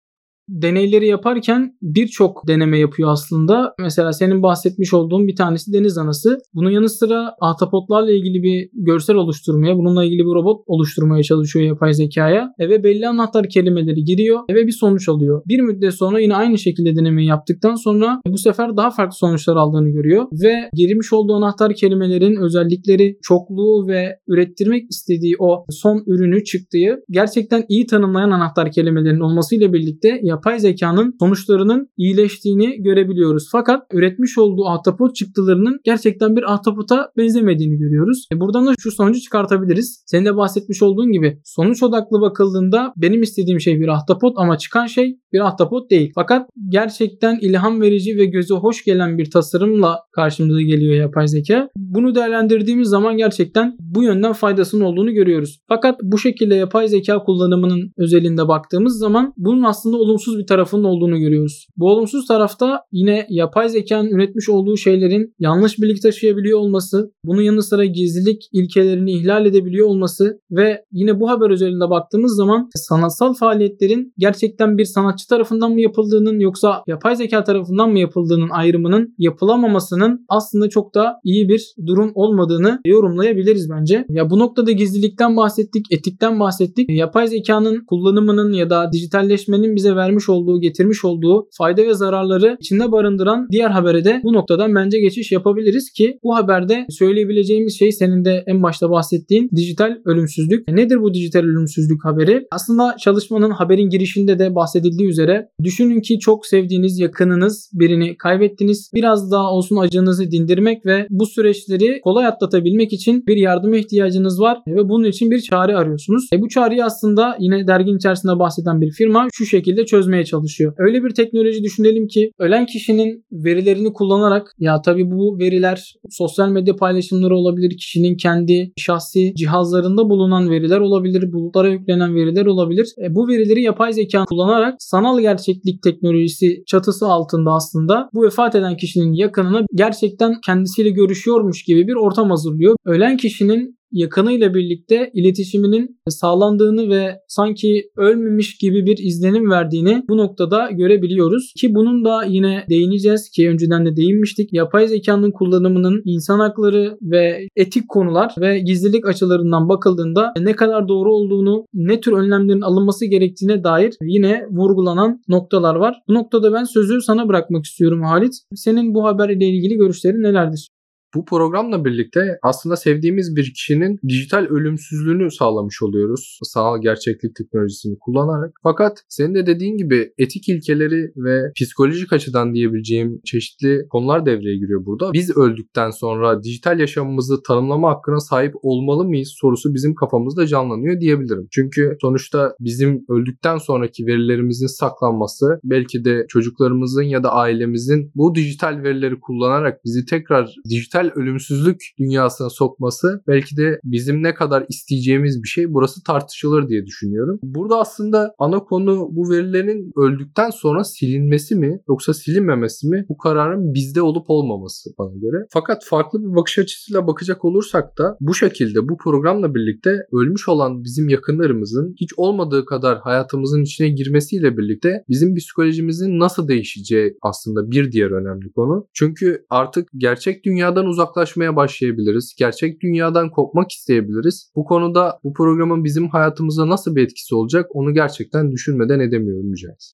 deneyleri 0.49 1.07
yaparken 1.07 1.77
birçok 1.83 2.49
deneme 2.49 2.79
yapıyor 2.79 3.11
aslında. 3.11 3.75
Mesela 3.81 4.13
senin 4.13 4.43
bahsetmiş 4.43 4.95
olduğun 4.95 5.29
bir 5.29 5.37
tanesi 5.37 5.73
deniz 5.73 5.99
anası. 5.99 6.39
Bunun 6.55 6.71
yanı 6.71 6.89
sıra 6.89 7.35
ahtapotlarla 7.41 8.13
ilgili 8.13 8.43
bir 8.43 8.69
görsel 8.73 9.17
oluşturmaya, 9.17 9.77
bununla 9.77 10.05
ilgili 10.05 10.21
bir 10.21 10.35
robot 10.35 10.63
oluşturmaya 10.67 11.23
çalışıyor 11.23 11.67
yapay 11.67 11.95
zekaya. 11.95 12.49
E 12.59 12.69
ve 12.69 12.85
belli 12.85 13.09
anahtar 13.09 13.49
kelimeleri 13.49 14.05
giriyor 14.05 14.41
ve 14.51 14.67
bir 14.67 14.73
sonuç 14.73 15.09
alıyor. 15.09 15.43
Bir 15.49 15.61
müddet 15.61 15.95
sonra 15.95 16.21
yine 16.21 16.37
aynı 16.37 16.59
şekilde 16.59 16.97
denemeyi 16.97 17.29
yaptıktan 17.29 17.75
sonra 17.75 18.21
bu 18.27 18.39
sefer 18.39 18.77
daha 18.77 18.91
farklı 18.91 19.17
sonuçlar 19.17 19.57
aldığını 19.57 19.91
görüyor 19.91 20.27
ve 20.43 20.71
girmiş 20.75 21.13
olduğu 21.13 21.35
anahtar 21.35 21.75
kelimelerin 21.75 22.37
özellikleri, 22.37 23.19
çokluğu 23.23 23.89
ve 23.89 24.19
ürettirmek 24.29 24.91
istediği 24.91 25.35
o 25.39 25.65
son 25.71 26.05
ürünü 26.07 26.45
çıktığı 26.45 27.03
gerçekten 27.11 27.65
iyi 27.69 27.87
tanımlayan 27.87 28.31
anahtar 28.31 28.71
kelimelerin 28.71 29.21
olmasıyla 29.21 29.73
birlikte 29.73 30.21
yapay 30.37 30.59
zekanın 30.61 31.15
sonuçlarının 31.21 31.89
iyileştiğini 31.97 32.83
görebiliyoruz. 32.83 33.49
Fakat 33.53 33.83
üretmiş 33.93 34.39
olduğu 34.39 34.67
ahtapot 34.67 35.17
çıktılarının 35.17 35.81
gerçekten 35.85 36.37
bir 36.37 36.53
ahtapota 36.53 37.11
benzemediğini 37.17 37.79
görüyoruz. 37.79 38.27
E 38.33 38.41
buradan 38.41 38.67
da 38.67 38.75
şu 38.79 38.91
sonucu 38.91 39.21
çıkartabiliriz. 39.21 40.03
Senin 40.07 40.25
de 40.25 40.37
bahsetmiş 40.37 40.83
olduğun 40.83 41.13
gibi 41.13 41.41
sonuç 41.45 41.83
odaklı 41.83 42.21
bakıldığında 42.21 42.93
benim 42.97 43.23
istediğim 43.23 43.61
şey 43.61 43.81
bir 43.81 43.89
ahtapot 43.89 44.33
ama 44.37 44.59
çıkan 44.59 44.87
şey 44.87 45.19
bir 45.33 45.41
ahtapot 45.47 45.91
değil. 45.91 46.13
Fakat 46.15 46.49
gerçekten 46.69 47.39
ilham 47.41 47.81
verici 47.81 48.17
ve 48.17 48.25
göze 48.25 48.55
hoş 48.55 48.85
gelen 48.85 49.19
bir 49.19 49.31
tasarımla 49.31 49.99
karşımıza 50.13 50.61
geliyor 50.61 50.95
yapay 50.95 51.29
zeka. 51.29 51.69
Bunu 51.77 52.15
değerlendirdiğimiz 52.15 52.89
zaman 52.89 53.17
gerçekten 53.17 53.77
bu 53.81 54.03
yönden 54.03 54.33
faydasının 54.33 54.85
olduğunu 54.85 55.13
görüyoruz. 55.13 55.59
Fakat 55.69 56.01
bu 56.03 56.19
şekilde 56.19 56.55
yapay 56.55 56.89
zeka 56.89 57.25
kullanımının 57.25 57.93
özelinde 57.99 58.49
baktığımız 58.49 58.99
zaman 58.99 59.33
bunun 59.37 59.63
aslında 59.63 59.97
olumsuz 59.97 60.26
bir 60.39 60.47
tarafının 60.47 60.85
olduğunu 60.85 61.19
görüyoruz. 61.19 61.67
Bu 61.77 61.91
olumsuz 61.91 62.27
tarafta 62.27 62.81
yine 62.93 63.27
yapay 63.31 63.69
zekanın 63.69 64.11
üretmiş 64.11 64.49
olduğu 64.49 64.77
şeylerin 64.77 65.35
yanlış 65.39 65.79
bilgi 65.79 66.01
taşıyabiliyor 66.01 66.59
olması, 66.59 67.11
bunun 67.25 67.43
yanı 67.43 67.63
sıra 67.63 67.85
gizlilik 67.85 68.43
ilkelerini 68.53 69.13
ihlal 69.13 69.47
edebiliyor 69.47 69.89
olması 69.89 70.41
ve 70.51 70.85
yine 70.93 71.21
bu 71.21 71.31
haber 71.31 71.51
özelinde 71.51 71.91
baktığımız 71.91 72.37
zaman 72.37 72.69
sanatsal 72.75 73.35
faaliyetlerin 73.35 74.13
gerçekten 74.19 74.79
bir 74.79 74.85
sanatçı 74.85 75.29
tarafından 75.29 75.73
mı 75.73 75.81
yapıldığının 75.81 76.39
yoksa 76.39 76.83
yapay 76.87 77.17
zeka 77.17 77.45
tarafından 77.45 77.91
mı 77.91 77.99
yapıldığının 77.99 78.49
ayrımının 78.51 79.15
yapılamamasının 79.19 80.27
aslında 80.29 80.69
çok 80.69 80.95
da 80.95 81.15
iyi 81.25 81.49
bir 81.49 81.75
durum 81.87 82.13
olmadığını 82.15 82.81
yorumlayabiliriz 82.87 83.71
bence. 83.71 84.05
Ya 84.09 84.31
bu 84.31 84.39
noktada 84.39 84.73
gizlilikten 84.73 85.37
bahsettik, 85.37 85.87
etikten 85.91 86.41
bahsettik. 86.41 86.91
Yapay 86.91 87.29
zekanın 87.29 87.85
kullanımının 87.87 88.53
ya 88.53 88.71
da 88.71 88.93
dijitalleşmenin 88.93 89.77
bize 89.77 89.97
vermiş 89.97 90.16
olduğu, 90.29 90.61
getirmiş 90.61 91.05
olduğu 91.05 91.49
fayda 91.59 91.83
ve 91.83 91.95
zararları 91.95 92.57
içinde 92.61 92.93
barındıran 92.93 93.49
diğer 93.53 93.71
habere 93.71 94.05
de 94.05 94.21
bu 94.25 94.33
noktadan 94.33 94.75
bence 94.75 95.01
geçiş 95.01 95.33
yapabiliriz 95.33 95.91
ki 95.91 96.19
bu 96.25 96.37
haberde 96.37 96.87
söyleyebileceğimiz 96.91 97.79
şey 97.79 97.93
senin 97.93 98.25
de 98.25 98.45
en 98.47 98.63
başta 98.63 98.91
bahsettiğin 98.91 99.51
dijital 99.57 99.97
ölümsüzlük. 100.05 100.69
Nedir 100.69 101.01
bu 101.01 101.15
dijital 101.15 101.41
ölümsüzlük 101.41 102.05
haberi? 102.05 102.47
Aslında 102.51 102.97
çalışmanın 103.01 103.51
haberin 103.51 103.89
girişinde 103.89 104.39
de 104.39 104.55
bahsedildiği 104.55 105.09
üzere 105.09 105.49
düşünün 105.65 106.01
ki 106.01 106.19
çok 106.19 106.47
sevdiğiniz 106.47 106.99
yakınınız 106.99 107.71
birini 107.73 108.17
kaybettiniz. 108.17 108.91
Biraz 108.95 109.31
daha 109.33 109.53
olsun 109.53 109.77
acınızı 109.77 110.31
dindirmek 110.31 110.87
ve 110.87 111.07
bu 111.11 111.27
süreçleri 111.27 112.01
kolay 112.01 112.27
atlatabilmek 112.27 112.93
için 112.93 113.25
bir 113.27 113.37
yardıma 113.37 113.77
ihtiyacınız 113.77 114.41
var 114.41 114.59
ve 114.69 114.89
bunun 114.89 115.05
için 115.05 115.31
bir 115.31 115.41
çare 115.41 115.77
arıyorsunuz. 115.77 116.29
E 116.33 116.41
bu 116.41 116.49
çareyi 116.49 116.85
aslında 116.85 117.37
yine 117.41 117.67
dergin 117.67 117.97
içerisinde 117.97 118.39
bahseden 118.39 118.81
bir 118.81 118.91
firma 118.91 119.29
şu 119.33 119.47
şekilde 119.47 119.87
çözmeye 120.07 120.25
çalışıyor. 120.25 120.73
Öyle 120.79 121.05
bir 121.05 121.11
teknoloji 121.11 121.63
düşünelim 121.63 122.07
ki 122.07 122.31
ölen 122.39 122.67
kişinin 122.67 123.25
verilerini 123.33 123.93
kullanarak 123.93 124.55
ya 124.59 124.83
tabi 124.83 125.11
bu 125.11 125.39
veriler 125.39 125.95
sosyal 126.11 126.49
medya 126.49 126.77
paylaşımları 126.77 127.37
olabilir, 127.37 127.77
kişinin 127.77 128.17
kendi 128.17 128.73
şahsi 128.77 129.35
cihazlarında 129.35 130.11
bulunan 130.11 130.51
veriler 130.51 130.81
olabilir, 130.81 131.33
bulutlara 131.33 131.69
yüklenen 131.69 132.15
veriler 132.15 132.47
olabilir. 132.47 132.87
E, 133.05 133.15
bu 133.15 133.29
verileri 133.29 133.63
yapay 133.63 133.93
zeka 133.93 134.25
kullanarak 134.25 134.75
sanal 134.79 135.21
gerçeklik 135.21 135.83
teknolojisi 135.83 136.63
çatısı 136.67 137.07
altında 137.07 137.51
aslında 137.51 138.09
bu 138.15 138.23
vefat 138.23 138.55
eden 138.55 138.77
kişinin 138.77 139.13
yakınına 139.13 139.67
gerçekten 139.75 140.35
kendisiyle 140.47 140.91
görüşüyormuş 140.91 141.65
gibi 141.65 141.87
bir 141.87 141.95
ortam 141.95 142.31
hazırlıyor. 142.31 142.77
Ölen 142.85 143.17
kişinin 143.17 143.76
yakınıyla 143.93 144.55
birlikte 144.55 145.11
iletişiminin 145.15 145.99
sağlandığını 146.09 146.91
ve 146.91 147.15
sanki 147.29 147.91
ölmemiş 147.97 148.59
gibi 148.59 148.87
bir 148.87 148.99
izlenim 148.99 149.51
verdiğini 149.51 150.03
bu 150.09 150.17
noktada 150.17 150.71
görebiliyoruz. 150.71 151.53
Ki 151.61 151.75
bunun 151.75 152.05
da 152.05 152.25
yine 152.25 152.65
değineceğiz 152.71 153.31
ki 153.31 153.51
önceden 153.51 153.87
de 153.87 153.97
değinmiştik. 153.97 154.53
Yapay 154.53 154.89
zekanın 154.89 155.31
kullanımının 155.31 156.03
insan 156.05 156.39
hakları 156.39 156.99
ve 157.03 157.49
etik 157.57 157.89
konular 157.89 158.35
ve 158.41 158.59
gizlilik 158.59 159.07
açılarından 159.07 159.69
bakıldığında 159.69 160.33
ne 160.41 160.57
kadar 160.57 160.89
doğru 160.89 161.15
olduğunu, 161.15 161.65
ne 161.75 162.01
tür 162.01 162.13
önlemlerin 162.13 162.61
alınması 162.61 163.07
gerektiğine 163.07 163.65
dair 163.65 163.95
yine 164.03 164.47
vurgulanan 164.51 165.21
noktalar 165.29 165.75
var. 165.75 165.97
Bu 166.09 166.15
noktada 166.15 166.53
ben 166.53 166.65
sözü 166.65 167.01
sana 167.01 167.29
bırakmak 167.29 167.65
istiyorum 167.65 168.03
Halit. 168.03 168.35
Senin 168.55 168.95
bu 168.95 169.05
haber 169.05 169.29
ile 169.29 169.47
ilgili 169.47 169.77
görüşlerin 169.77 170.23
nelerdir? 170.23 170.69
Bu 171.17 171.25
programla 171.25 171.85
birlikte 171.85 172.39
aslında 172.43 172.77
sevdiğimiz 172.77 173.37
bir 173.37 173.55
kişinin 173.55 173.99
dijital 174.09 174.45
ölümsüzlüğünü 174.45 175.31
sağlamış 175.31 175.83
oluyoruz. 175.83 176.39
Sanal 176.43 176.83
gerçeklik 176.83 177.37
teknolojisini 177.37 177.99
kullanarak. 177.99 178.55
Fakat 178.63 179.03
senin 179.09 179.35
de 179.35 179.47
dediğin 179.47 179.77
gibi 179.77 180.13
etik 180.19 180.49
ilkeleri 180.49 181.13
ve 181.17 181.53
psikolojik 181.57 182.13
açıdan 182.13 182.55
diyebileceğim 182.55 183.21
çeşitli 183.25 183.89
konular 183.91 184.27
devreye 184.27 184.57
giriyor 184.57 184.87
burada. 184.87 185.13
Biz 185.13 185.37
öldükten 185.37 185.91
sonra 185.91 186.43
dijital 186.43 186.81
yaşamımızı 186.81 187.43
tanımlama 187.43 187.91
hakkına 187.91 188.21
sahip 188.21 188.55
olmalı 188.63 189.05
mıyız 189.05 189.35
sorusu 189.41 189.75
bizim 189.75 189.95
kafamızda 189.95 190.47
canlanıyor 190.47 191.01
diyebilirim. 191.01 191.49
Çünkü 191.51 191.97
sonuçta 192.01 192.53
bizim 192.61 193.05
öldükten 193.09 193.59
sonraki 193.59 194.07
verilerimizin 194.07 194.67
saklanması 194.67 195.61
belki 195.65 196.05
de 196.05 196.27
çocuklarımızın 196.29 197.03
ya 197.03 197.23
da 197.23 197.33
ailemizin 197.33 198.11
bu 198.15 198.35
dijital 198.35 198.83
verileri 198.83 199.21
kullanarak 199.21 199.85
bizi 199.85 200.05
tekrar 200.05 200.55
dijital 200.71 201.06
dijital 201.07 201.21
ölümsüzlük 201.21 201.81
dünyasına 201.99 202.51
sokması 202.51 203.23
belki 203.29 203.57
de 203.57 203.81
bizim 203.85 204.23
ne 204.23 204.35
kadar 204.35 204.67
isteyeceğimiz 204.69 205.43
bir 205.43 205.49
şey 205.49 205.75
burası 205.75 206.03
tartışılır 206.03 206.69
diye 206.69 206.87
düşünüyorum. 206.87 207.39
Burada 207.43 207.81
aslında 207.81 208.35
ana 208.39 208.59
konu 208.59 209.09
bu 209.11 209.31
verilerin 209.31 209.93
öldükten 209.97 210.51
sonra 210.51 210.85
silinmesi 210.85 211.55
mi 211.55 211.81
yoksa 211.89 212.15
silinmemesi 212.15 212.89
mi 212.89 213.07
bu 213.09 213.17
kararın 213.17 213.75
bizde 213.75 214.03
olup 214.03 214.25
olmaması 214.29 214.91
bana 214.99 215.17
göre. 215.17 215.47
Fakat 215.51 215.85
farklı 215.85 216.21
bir 216.21 216.37
bakış 216.37 216.59
açısıyla 216.59 217.07
bakacak 217.07 217.45
olursak 217.45 217.99
da 217.99 218.17
bu 218.21 218.35
şekilde 218.35 218.89
bu 218.89 218.97
programla 218.97 219.55
birlikte 219.55 219.91
ölmüş 220.13 220.49
olan 220.49 220.85
bizim 220.85 221.09
yakınlarımızın 221.09 221.95
hiç 222.01 222.11
olmadığı 222.17 222.65
kadar 222.65 222.99
hayatımızın 222.99 223.63
içine 223.63 223.89
girmesiyle 223.89 224.57
birlikte 224.57 225.05
bizim 225.09 225.35
psikolojimizin 225.35 226.19
nasıl 226.19 226.49
değişeceği 226.49 227.17
aslında 227.23 227.71
bir 227.71 227.93
diğer 227.93 228.11
önemli 228.11 228.53
konu. 228.53 228.87
Çünkü 228.95 229.45
artık 229.51 229.89
gerçek 229.97 230.45
dünyadan 230.45 230.87
uzaklaşmaya 230.97 231.57
başlayabiliriz. 231.57 232.35
Gerçek 232.39 232.81
dünyadan 232.81 233.31
kopmak 233.31 233.73
isteyebiliriz. 233.73 234.53
Bu 234.57 234.65
konuda 234.65 235.19
bu 235.25 235.33
programın 235.33 235.85
bizim 235.85 236.09
hayatımıza 236.09 236.69
nasıl 236.69 236.97
bir 236.97 237.03
etkisi 237.03 237.35
olacak 237.35 237.67
onu 237.77 237.95
gerçekten 237.95 238.53
düşünmeden 238.53 239.01
edemiyorum 239.01 239.47
Mücahit. 239.47 239.93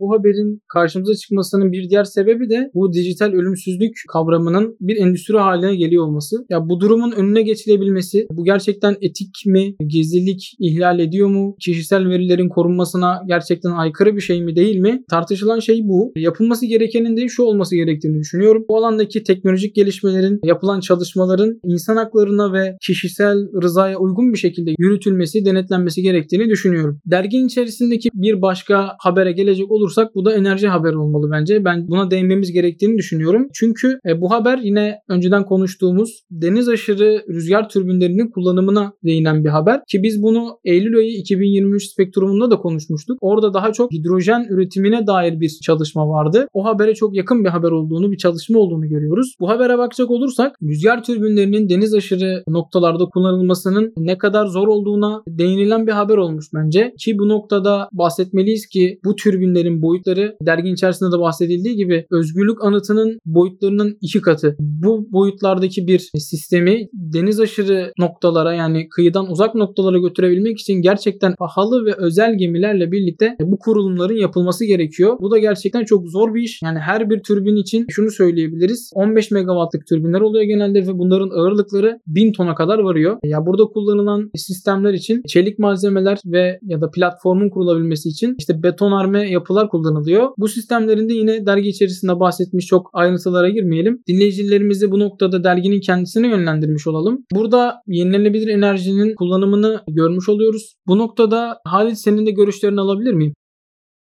Bu 0.00 0.12
haberin 0.12 0.62
karşımıza 0.68 1.14
çıkmasının 1.14 1.72
bir 1.72 1.90
diğer 1.90 2.04
sebebi 2.04 2.50
de 2.50 2.70
bu 2.74 2.92
dijital 2.92 3.32
ölümsüzlük 3.32 3.96
kavramının 4.12 4.76
bir 4.80 4.96
endüstri 4.96 5.38
haline 5.38 5.76
geliyor 5.76 6.04
olması. 6.04 6.36
Ya 6.50 6.68
bu 6.68 6.80
durumun 6.80 7.12
önüne 7.12 7.42
geçilebilmesi, 7.42 8.26
bu 8.32 8.44
gerçekten 8.44 8.96
etik 9.00 9.46
mi, 9.46 9.74
gizlilik 9.88 10.56
ihlal 10.58 10.98
ediyor 10.98 11.28
mu, 11.28 11.56
kişisel 11.60 12.08
verilerin 12.08 12.48
korunmasına 12.48 13.22
gerçekten 13.28 13.70
aykırı 13.70 14.16
bir 14.16 14.20
şey 14.20 14.42
mi 14.42 14.56
değil 14.56 14.78
mi? 14.78 15.04
Tartışılan 15.10 15.58
şey 15.58 15.80
bu. 15.84 16.12
Yapılması 16.16 16.66
gerekenin 16.66 17.16
de 17.16 17.28
şu 17.28 17.42
olması 17.42 17.76
gerektiğini 17.76 18.18
düşünüyorum. 18.18 18.64
Bu 18.68 18.76
alandaki 18.76 19.22
teknolojik 19.22 19.74
gelişmelerin, 19.74 20.40
yapılan 20.44 20.80
çalışmaların 20.80 21.60
insan 21.64 21.96
haklarına 21.96 22.52
ve 22.52 22.76
kişisel 22.86 23.62
rızaya 23.62 23.98
uygun 23.98 24.32
bir 24.32 24.38
şekilde 24.38 24.74
yürütülmesi, 24.78 25.44
denetlenmesi 25.44 26.02
gerektiğini 26.02 26.48
düşünüyorum. 26.48 27.00
Derginin 27.06 27.46
içerisindeki 27.46 28.08
bir 28.14 28.42
başka 28.42 28.96
habere 28.98 29.32
gelecek 29.32 29.70
olur 29.70 29.87
olursak 29.88 30.14
bu 30.14 30.24
da 30.24 30.34
enerji 30.34 30.68
haberi 30.68 30.96
olmalı 30.96 31.30
bence. 31.32 31.64
Ben 31.64 31.88
buna 31.88 32.10
değinmemiz 32.10 32.52
gerektiğini 32.52 32.98
düşünüyorum. 32.98 33.48
Çünkü 33.54 33.98
e, 34.06 34.20
bu 34.20 34.30
haber 34.30 34.58
yine 34.58 34.98
önceden 35.08 35.44
konuştuğumuz 35.44 36.22
deniz 36.30 36.68
aşırı 36.68 37.24
rüzgar 37.28 37.68
türbinlerinin 37.68 38.30
kullanımına 38.30 38.92
değinen 39.04 39.44
bir 39.44 39.48
haber. 39.48 39.80
Ki 39.88 40.02
biz 40.02 40.22
bunu 40.22 40.58
Eylül 40.64 40.96
ayı 40.96 41.10
2023 41.10 41.92
spektrumunda 41.92 42.50
da 42.50 42.56
konuşmuştuk. 42.56 43.18
Orada 43.20 43.54
daha 43.54 43.72
çok 43.72 43.92
hidrojen 43.92 44.46
üretimine 44.50 45.06
dair 45.06 45.40
bir 45.40 45.58
çalışma 45.62 46.08
vardı. 46.08 46.46
O 46.52 46.64
habere 46.64 46.94
çok 46.94 47.16
yakın 47.16 47.44
bir 47.44 47.48
haber 47.48 47.70
olduğunu, 47.70 48.12
bir 48.12 48.16
çalışma 48.16 48.58
olduğunu 48.58 48.88
görüyoruz. 48.88 49.34
Bu 49.40 49.48
habere 49.48 49.78
bakacak 49.78 50.10
olursak 50.10 50.56
rüzgar 50.62 51.02
türbinlerinin 51.02 51.68
deniz 51.68 51.94
aşırı 51.94 52.42
noktalarda 52.48 53.04
kullanılmasının 53.04 53.92
ne 53.96 54.18
kadar 54.18 54.46
zor 54.46 54.68
olduğuna 54.68 55.22
değinilen 55.28 55.86
bir 55.86 55.92
haber 55.92 56.16
olmuş 56.16 56.46
bence. 56.54 56.94
Ki 56.98 57.18
bu 57.18 57.28
noktada 57.28 57.88
bahsetmeliyiz 57.92 58.66
ki 58.66 58.98
bu 59.04 59.16
türbinlerin 59.16 59.77
boyutları 59.82 60.36
dergin 60.42 60.74
içerisinde 60.74 61.16
de 61.16 61.20
bahsedildiği 61.20 61.76
gibi 61.76 62.06
özgürlük 62.10 62.64
anıtının 62.64 63.18
boyutlarının 63.26 63.98
iki 64.00 64.20
katı. 64.20 64.56
Bu 64.58 65.12
boyutlardaki 65.12 65.86
bir 65.86 65.98
sistemi 66.18 66.88
deniz 66.92 67.40
aşırı 67.40 67.92
noktalara 67.98 68.54
yani 68.54 68.88
kıyıdan 68.88 69.30
uzak 69.30 69.54
noktalara 69.54 69.98
götürebilmek 69.98 70.60
için 70.60 70.74
gerçekten 70.74 71.34
pahalı 71.38 71.84
ve 71.86 71.94
özel 71.96 72.38
gemilerle 72.38 72.92
birlikte 72.92 73.36
bu 73.40 73.58
kurulumların 73.58 74.14
yapılması 74.14 74.64
gerekiyor. 74.64 75.16
Bu 75.20 75.30
da 75.30 75.38
gerçekten 75.38 75.84
çok 75.84 76.08
zor 76.08 76.34
bir 76.34 76.42
iş. 76.42 76.62
Yani 76.62 76.78
her 76.78 77.10
bir 77.10 77.22
türbin 77.22 77.56
için 77.56 77.86
şunu 77.90 78.10
söyleyebiliriz. 78.10 78.90
15 78.94 79.30
megawattlık 79.30 79.86
türbinler 79.86 80.20
oluyor 80.20 80.44
genelde 80.44 80.86
ve 80.86 80.98
bunların 80.98 81.30
ağırlıkları 81.30 82.00
1000 82.06 82.32
tona 82.32 82.54
kadar 82.54 82.78
varıyor. 82.78 83.18
Ya 83.24 83.46
burada 83.46 83.64
kullanılan 83.64 84.30
sistemler 84.36 84.92
için 84.92 85.22
çelik 85.28 85.58
malzemeler 85.58 86.18
ve 86.26 86.58
ya 86.62 86.80
da 86.80 86.90
platformun 86.90 87.50
kurulabilmesi 87.50 88.08
için 88.08 88.34
işte 88.38 88.62
betonarme 88.62 89.30
yapılar 89.30 89.67
kullanılıyor. 89.68 90.28
Bu 90.38 90.48
sistemlerinde 90.48 91.14
yine 91.14 91.46
dergi 91.46 91.68
içerisinde 91.68 92.20
bahsetmiş 92.20 92.66
çok 92.66 92.90
ayrıntılara 92.92 93.48
girmeyelim. 93.48 94.02
Dinleyicilerimizi 94.08 94.90
bu 94.90 94.98
noktada 94.98 95.44
derginin 95.44 95.80
kendisine 95.80 96.28
yönlendirmiş 96.28 96.86
olalım. 96.86 97.24
Burada 97.32 97.74
yenilenebilir 97.86 98.48
enerjinin 98.48 99.14
kullanımını 99.14 99.80
görmüş 99.88 100.28
oluyoruz. 100.28 100.74
Bu 100.86 100.98
noktada 100.98 101.58
Halit 101.64 101.98
senin 101.98 102.26
de 102.26 102.30
görüşlerini 102.30 102.80
alabilir 102.80 103.12
miyim? 103.14 103.32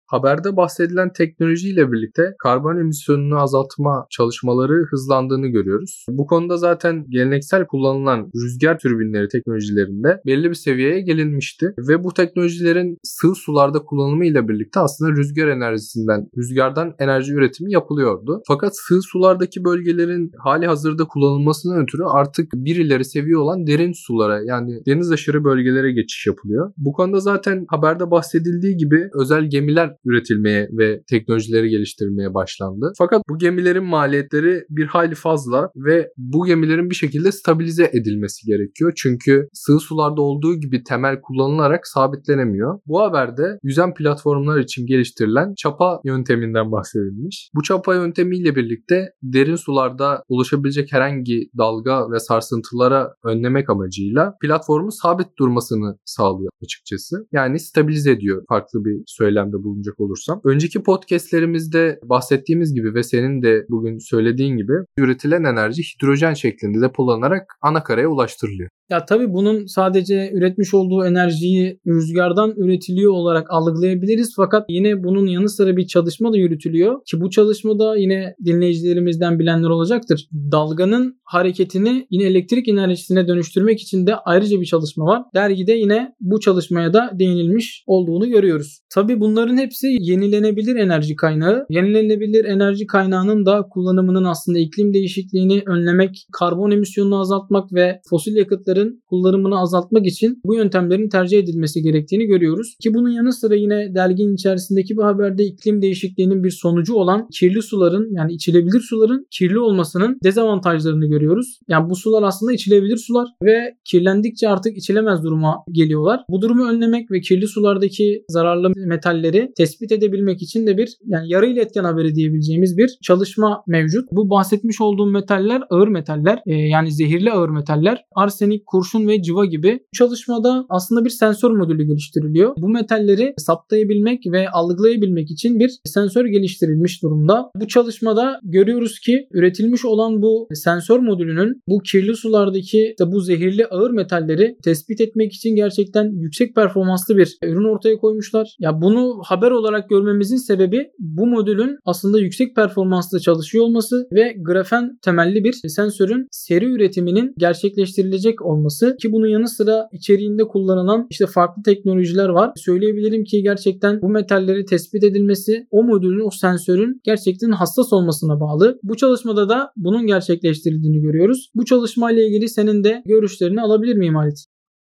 Haberde 0.09 0.57
bahsedilen 0.57 1.13
teknolojiyle 1.13 1.93
birlikte 1.93 2.35
karbon 2.43 2.81
emisyonunu 2.81 3.39
azaltma 3.41 4.07
çalışmaları 4.11 4.87
hızlandığını 4.91 5.47
görüyoruz. 5.47 6.07
Bu 6.09 6.27
konuda 6.27 6.57
zaten 6.57 7.05
geleneksel 7.09 7.67
kullanılan 7.67 8.31
rüzgar 8.37 8.79
türbinleri 8.79 9.29
teknolojilerinde 9.29 10.21
belli 10.27 10.49
bir 10.49 10.55
seviyeye 10.55 11.01
gelinmişti 11.01 11.75
ve 11.89 12.05
bu 12.05 12.13
teknolojilerin 12.15 12.99
sığ 13.03 13.35
sularda 13.35 13.79
kullanımı 13.79 14.27
ile 14.27 14.49
birlikte 14.49 14.81
aslında 14.81 15.13
rüzgar 15.13 15.49
enerjisinden, 15.49 16.29
rüzgardan 16.37 16.95
enerji 16.99 17.33
üretimi 17.33 17.73
yapılıyordu. 17.73 18.43
Fakat 18.47 18.73
sığ 18.77 19.03
sulardaki 19.03 19.65
bölgelerin 19.65 20.31
hali 20.39 20.67
hazırda 20.67 21.05
kullanılmasından 21.05 21.83
ötürü 21.83 22.03
artık 22.05 22.53
bir 22.55 22.77
ileri 22.77 23.05
seviye 23.05 23.37
olan 23.37 23.67
derin 23.67 23.93
sulara 24.07 24.41
yani 24.45 24.81
deniz 24.87 25.13
aşırı 25.13 25.45
bölgelere 25.45 25.93
geçiş 25.93 26.27
yapılıyor. 26.27 26.73
Bu 26.77 26.93
konuda 26.93 27.21
zaten 27.21 27.65
haberde 27.69 28.11
bahsedildiği 28.11 28.77
gibi 28.77 29.09
özel 29.21 29.51
gemiler 29.51 29.98
üretilmeye 30.05 30.69
ve 30.79 31.03
teknolojileri 31.11 31.69
geliştirilmeye 31.69 32.35
başlandı. 32.35 32.93
Fakat 32.99 33.23
bu 33.29 33.39
gemilerin 33.39 33.85
maliyetleri 33.85 34.63
bir 34.71 34.87
hayli 34.87 35.15
fazla 35.15 35.71
ve 35.77 36.09
bu 36.17 36.47
gemilerin 36.47 36.91
bir 36.91 36.95
şekilde 36.95 37.33
stabilize 37.33 37.91
edilmesi 37.93 38.47
gerekiyor. 38.47 38.93
Çünkü 38.97 39.49
sığ 39.53 39.79
sularda 39.79 40.23
olduğu 40.23 40.61
gibi 40.61 40.83
temel 40.83 41.21
kullanılarak 41.23 41.87
sabitlenemiyor. 41.87 42.81
Bu 42.87 43.01
haberde 43.01 43.59
yüzen 43.63 43.95
platformlar 43.95 44.59
için 44.59 44.87
geliştirilen 44.87 45.55
çapa 45.57 46.01
yönteminden 46.05 46.73
bahsedilmiş. 46.73 47.51
Bu 47.55 47.63
çapa 47.63 47.95
yöntemiyle 47.95 48.57
birlikte 48.57 49.09
derin 49.23 49.57
sularda 49.57 50.23
oluşabilecek 50.29 50.93
herhangi 50.93 51.51
dalga 51.59 52.11
ve 52.13 52.19
sarsıntılara 52.19 53.09
önlemek 53.25 53.71
amacıyla 53.71 54.35
platformun 54.43 55.03
sabit 55.03 55.29
durmasını 55.39 55.97
sağlıyor 56.05 56.51
açıkçası. 56.63 57.17
Yani 57.33 57.61
stabilize 57.61 58.11
ediyor 58.11 58.43
farklı 58.49 58.85
bir 58.85 59.03
söylemde 59.07 59.57
bulunacak 59.57 59.88
bakacak 59.89 60.01
olursam. 60.01 60.41
Önceki 60.45 60.83
podcastlerimizde 60.83 61.99
bahsettiğimiz 62.05 62.75
gibi 62.75 62.95
ve 62.95 63.03
senin 63.03 63.43
de 63.43 63.67
bugün 63.71 63.99
söylediğin 63.99 64.57
gibi 64.57 64.73
üretilen 64.99 65.45
enerji 65.45 65.83
hidrojen 65.83 66.35
şeklinde 66.35 66.81
depolanarak 66.81 67.43
ana 67.63 67.83
karaya 67.83 68.09
ulaştırılıyor. 68.09 68.71
Ya 68.91 69.05
tabii 69.05 69.33
bunun 69.33 69.67
sadece 69.67 70.31
üretmiş 70.35 70.75
olduğu 70.75 71.07
enerjiyi 71.07 71.81
rüzgardan 71.87 72.55
üretiliyor 72.57 73.13
olarak 73.13 73.47
algılayabiliriz. 73.51 74.33
Fakat 74.37 74.65
yine 74.69 75.05
bunun 75.05 75.27
yanı 75.27 75.49
sıra 75.49 75.77
bir 75.77 75.87
çalışma 75.87 76.33
da 76.33 76.37
yürütülüyor. 76.37 77.01
Ki 77.07 77.21
bu 77.21 77.31
çalışmada 77.31 77.97
yine 77.97 78.35
dinleyicilerimizden 78.45 79.39
bilenler 79.39 79.69
olacaktır. 79.69 80.29
Dalganın 80.53 81.21
hareketini 81.25 82.07
yine 82.11 82.25
elektrik 82.25 82.69
enerjisine 82.69 83.29
dönüştürmek 83.29 83.81
için 83.81 84.07
de 84.07 84.15
ayrıca 84.17 84.61
bir 84.61 84.67
çalışma 84.67 85.05
var. 85.05 85.23
Dergide 85.35 85.73
yine 85.73 86.15
bu 86.21 86.41
çalışmaya 86.41 86.93
da 86.93 87.11
değinilmiş 87.19 87.85
olduğunu 87.87 88.29
görüyoruz. 88.29 88.81
Tabii 88.95 89.21
bunların 89.21 89.57
hepsi 89.57 89.78
yenilenebilir 89.87 90.77
enerji 90.77 91.17
kaynağı. 91.17 91.67
Yenilenebilir 91.71 92.45
enerji 92.45 92.87
kaynağının 92.87 93.47
da 93.47 93.63
kullanımının 93.71 94.25
aslında 94.25 94.59
iklim 94.59 94.95
değişikliğini 94.95 95.63
önlemek, 95.67 96.27
karbon 96.33 96.71
emisyonunu 96.71 97.21
azaltmak 97.21 97.73
ve 97.73 98.01
fosil 98.11 98.37
yakıtları 98.37 98.79
kaynakların 98.79 99.03
kullanımını 99.07 99.61
azaltmak 99.61 100.07
için 100.07 100.41
bu 100.45 100.55
yöntemlerin 100.55 101.09
tercih 101.09 101.39
edilmesi 101.39 101.83
gerektiğini 101.83 102.25
görüyoruz. 102.27 102.77
Ki 102.83 102.95
bunun 102.95 103.11
yanı 103.11 103.33
sıra 103.33 103.55
yine 103.55 103.95
derginin 103.95 104.35
içerisindeki 104.35 104.97
bir 104.97 105.03
haberde 105.03 105.45
iklim 105.45 105.83
değişikliğinin 105.83 106.45
bir 106.45 106.51
sonucu 106.51 106.95
olan 106.95 107.29
kirli 107.33 107.63
suların 107.63 108.09
yani 108.11 108.33
içilebilir 108.33 108.81
suların 108.81 109.27
kirli 109.31 109.59
olmasının 109.59 110.19
dezavantajlarını 110.25 111.07
görüyoruz. 111.07 111.61
Yani 111.69 111.91
bu 111.91 111.97
sular 111.97 112.23
aslında 112.23 112.53
içilebilir 112.53 112.97
sular 112.97 113.29
ve 113.45 113.75
kirlendikçe 113.85 114.49
artık 114.49 114.77
içilemez 114.77 115.23
duruma 115.23 115.55
geliyorlar. 115.73 116.21
Bu 116.31 116.41
durumu 116.41 116.69
önlemek 116.69 117.11
ve 117.11 117.21
kirli 117.21 117.47
sulardaki 117.47 118.25
zararlı 118.29 118.73
metalleri 118.77 119.53
tespit 119.57 119.68
edebilmek 119.93 120.43
için 120.43 120.67
de 120.67 120.79
bir 120.79 120.97
yani 121.05 121.33
yarı 121.33 121.47
iletken 121.47 121.85
haberi 121.85 122.15
diyebileceğimiz 122.15 122.79
bir 122.79 122.99
çalışma 123.03 123.63
mevcut. 123.67 124.09
Bu 124.13 124.31
bahsetmiş 124.31 124.81
olduğum 124.81 125.11
metaller 125.11 125.63
ağır 125.71 125.89
metaller 125.89 126.39
e, 126.47 126.55
yani 126.55 126.93
zehirli 126.93 127.33
ağır 127.33 127.49
metaller. 127.49 128.05
Arsenik, 128.15 128.67
kurşun 128.67 129.09
ve 129.09 129.23
civa 129.23 129.45
gibi. 129.45 129.81
çalışmada 129.93 130.67
aslında 130.69 131.05
bir 131.05 131.11
sensör 131.11 131.51
modülü 131.51 131.85
geliştiriliyor. 131.85 132.55
Bu 132.59 132.69
metalleri 132.69 133.35
saptayabilmek 133.39 134.23
ve 134.33 134.51
algılayabilmek 134.51 135.31
için 135.31 135.59
bir 135.59 135.71
sensör 135.85 136.25
geliştirilmiş 136.25 137.03
durumda. 137.03 137.51
Bu 137.57 137.69
çalışmada 137.69 138.41
görüyoruz 138.43 139.01
ki 139.01 139.29
üretilmiş 139.33 139.85
olan 139.85 140.23
bu 140.23 140.49
sensör 140.53 140.99
modülünün 140.99 141.63
bu 141.69 141.79
kirli 141.79 142.17
sulardaki 142.17 142.95
işte 142.99 143.13
bu 143.13 143.21
zehirli 143.21 143.67
ağır 143.67 143.91
metalleri 143.91 144.57
tespit 144.65 145.01
etmek 145.01 145.33
için 145.33 145.57
gerçekten 145.57 146.05
yüksek 146.21 146.55
performanslı 146.55 147.17
bir 147.17 147.39
ürün 147.45 147.75
ortaya 147.75 147.97
koymuşlar. 147.97 148.57
Ya 148.59 148.83
bunu 148.83 149.21
haber 149.25 149.51
olarak 149.59 149.91
görmemizin 149.91 150.37
sebebi 150.37 150.91
bu 150.99 151.27
modülün 151.27 151.79
aslında 151.85 152.21
yüksek 152.21 152.57
performanslı 152.57 153.21
çalışıyor 153.21 153.65
olması 153.65 154.09
ve 154.13 154.37
grafen 154.43 154.99
temelli 155.03 155.45
bir 155.45 155.53
sensörün 155.53 156.27
seri 156.31 156.65
üretiminin 156.65 157.35
gerçekleştirilecek 157.39 158.43
olması 158.43 158.97
ki 159.03 159.13
bunun 159.13 159.27
yanı 159.27 159.49
sıra 159.49 159.89
içeriğinde 159.93 160.43
kullanılan 160.45 161.07
işte 161.11 161.27
farklı 161.27 161.63
teknolojiler 161.63 162.29
var. 162.29 162.53
Söyleyebilirim 162.57 163.25
ki 163.25 163.43
gerçekten 163.43 164.03
bu 164.03 164.09
metalleri 164.09 164.65
tespit 164.65 165.05
edilmesi 165.05 165.67
o 165.71 165.83
modülün 165.83 166.27
o 166.27 166.31
sensörün 166.31 167.01
gerçekten 167.05 167.51
hassas 167.51 167.93
olmasına 167.93 168.41
bağlı. 168.41 168.79
Bu 168.83 168.97
çalışmada 168.97 169.49
da 169.49 169.71
bunun 169.77 170.07
gerçekleştirildiğini 170.07 171.01
görüyoruz. 171.01 171.51
Bu 171.55 171.65
çalışmayla 171.65 172.23
ilgili 172.23 172.49
senin 172.49 172.85
de 172.85 173.03
görüşlerini 173.07 173.61
alabilir 173.61 173.97
miyim 173.97 174.15
Halit? 174.15 174.39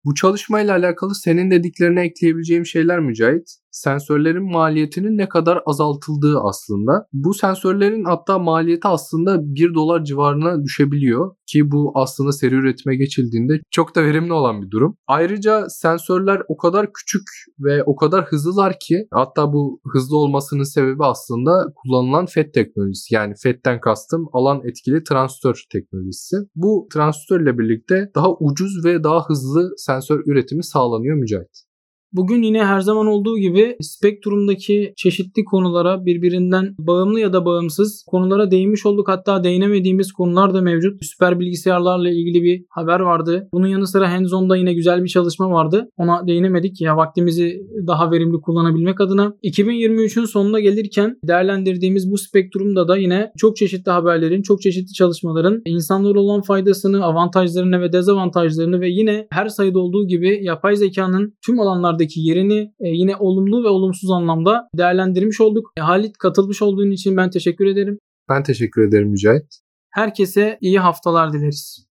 Bu 0.05 0.15
çalışmayla 0.15 0.75
alakalı 0.75 1.15
senin 1.15 1.51
dediklerine 1.51 2.01
ekleyebileceğim 2.01 2.65
şeyler 2.65 2.99
Mücahit 2.99 3.60
sensörlerin 3.71 4.51
maliyetinin 4.51 5.17
ne 5.17 5.29
kadar 5.29 5.61
azaltıldığı 5.65 6.39
aslında. 6.41 7.05
Bu 7.13 7.33
sensörlerin 7.33 8.03
hatta 8.03 8.39
maliyeti 8.39 8.87
aslında 8.87 9.37
1 9.41 9.73
dolar 9.73 10.03
civarına 10.03 10.63
düşebiliyor 10.63 11.35
ki 11.47 11.71
bu 11.71 11.91
aslında 11.95 12.31
seri 12.31 12.55
üretime 12.55 12.95
geçildiğinde 12.95 13.53
çok 13.71 13.95
da 13.95 14.03
verimli 14.03 14.33
olan 14.33 14.61
bir 14.61 14.71
durum. 14.71 14.97
Ayrıca 15.07 15.69
sensörler 15.69 16.41
o 16.47 16.57
kadar 16.57 16.87
küçük 16.93 17.23
ve 17.59 17.83
o 17.83 17.95
kadar 17.95 18.25
hızlılar 18.25 18.75
ki 18.79 19.07
hatta 19.13 19.53
bu 19.53 19.81
hızlı 19.93 20.17
olmasının 20.17 20.63
sebebi 20.63 21.03
aslında 21.03 21.51
kullanılan 21.75 22.25
FET 22.25 22.53
teknolojisi. 22.53 23.15
Yani 23.15 23.33
FET'ten 23.43 23.79
kastım 23.79 24.27
alan 24.33 24.61
etkili 24.63 25.03
transistör 25.03 25.63
teknolojisi. 25.71 26.35
Bu 26.55 26.87
transistörle 26.93 27.57
birlikte 27.57 28.11
daha 28.15 28.27
ucuz 28.39 28.85
ve 28.85 29.03
daha 29.03 29.29
hızlı 29.29 29.69
sensör 29.77 30.19
üretimi 30.25 30.63
sağlanıyor 30.63 31.15
Mücahit. 31.15 31.70
Bugün 32.13 32.41
yine 32.41 32.65
her 32.65 32.79
zaman 32.79 33.07
olduğu 33.07 33.37
gibi 33.37 33.75
spektrumdaki 33.81 34.93
çeşitli 34.97 35.45
konulara 35.45 36.05
birbirinden 36.05 36.75
bağımlı 36.79 37.19
ya 37.19 37.33
da 37.33 37.45
bağımsız 37.45 38.03
konulara 38.07 38.51
değinmiş 38.51 38.85
olduk. 38.85 39.07
Hatta 39.07 39.43
değinemediğimiz 39.43 40.11
konular 40.11 40.53
da 40.53 40.61
mevcut. 40.61 41.05
Süper 41.05 41.39
bilgisayarlarla 41.39 42.09
ilgili 42.09 42.43
bir 42.43 42.65
haber 42.69 42.99
vardı. 42.99 43.49
Bunun 43.53 43.67
yanı 43.67 43.87
sıra 43.87 44.11
hands-on'da 44.11 44.57
yine 44.57 44.73
güzel 44.73 45.03
bir 45.03 45.09
çalışma 45.09 45.51
vardı. 45.51 45.89
Ona 45.97 46.27
değinemedik 46.27 46.81
ya 46.81 46.97
vaktimizi 46.97 47.61
daha 47.87 48.11
verimli 48.11 48.41
kullanabilmek 48.41 49.01
adına. 49.01 49.33
2023'ün 49.43 50.25
sonuna 50.25 50.59
gelirken 50.59 51.17
değerlendirdiğimiz 51.23 52.11
bu 52.11 52.17
spektrumda 52.17 52.87
da 52.87 52.97
yine 52.97 53.31
çok 53.37 53.55
çeşitli 53.55 53.91
haberlerin, 53.91 54.41
çok 54.41 54.61
çeşitli 54.61 54.93
çalışmaların 54.93 55.61
insanlara 55.65 56.19
olan 56.19 56.41
faydasını, 56.41 57.05
avantajlarını 57.05 57.81
ve 57.81 57.93
dezavantajlarını 57.93 58.81
ve 58.81 58.89
yine 58.89 59.27
her 59.31 59.49
sayıda 59.49 59.79
olduğu 59.79 60.07
gibi 60.07 60.39
yapay 60.43 60.75
zekanın 60.75 61.33
tüm 61.45 61.59
alanlarda 61.59 62.00
dünyadaki 62.01 62.19
yerini 62.19 62.73
e, 62.79 62.87
yine 62.89 63.15
olumlu 63.15 63.63
ve 63.63 63.67
olumsuz 63.67 64.11
anlamda 64.11 64.67
değerlendirmiş 64.77 65.41
olduk. 65.41 65.71
E, 65.77 65.81
Halit 65.81 66.17
katılmış 66.17 66.61
olduğun 66.61 66.91
için 66.91 67.17
ben 67.17 67.29
teşekkür 67.29 67.65
ederim. 67.65 67.99
Ben 68.29 68.43
teşekkür 68.43 68.87
ederim 68.87 69.09
Mücahit. 69.09 69.59
Herkese 69.89 70.57
iyi 70.61 70.79
haftalar 70.79 71.33
dileriz. 71.33 71.85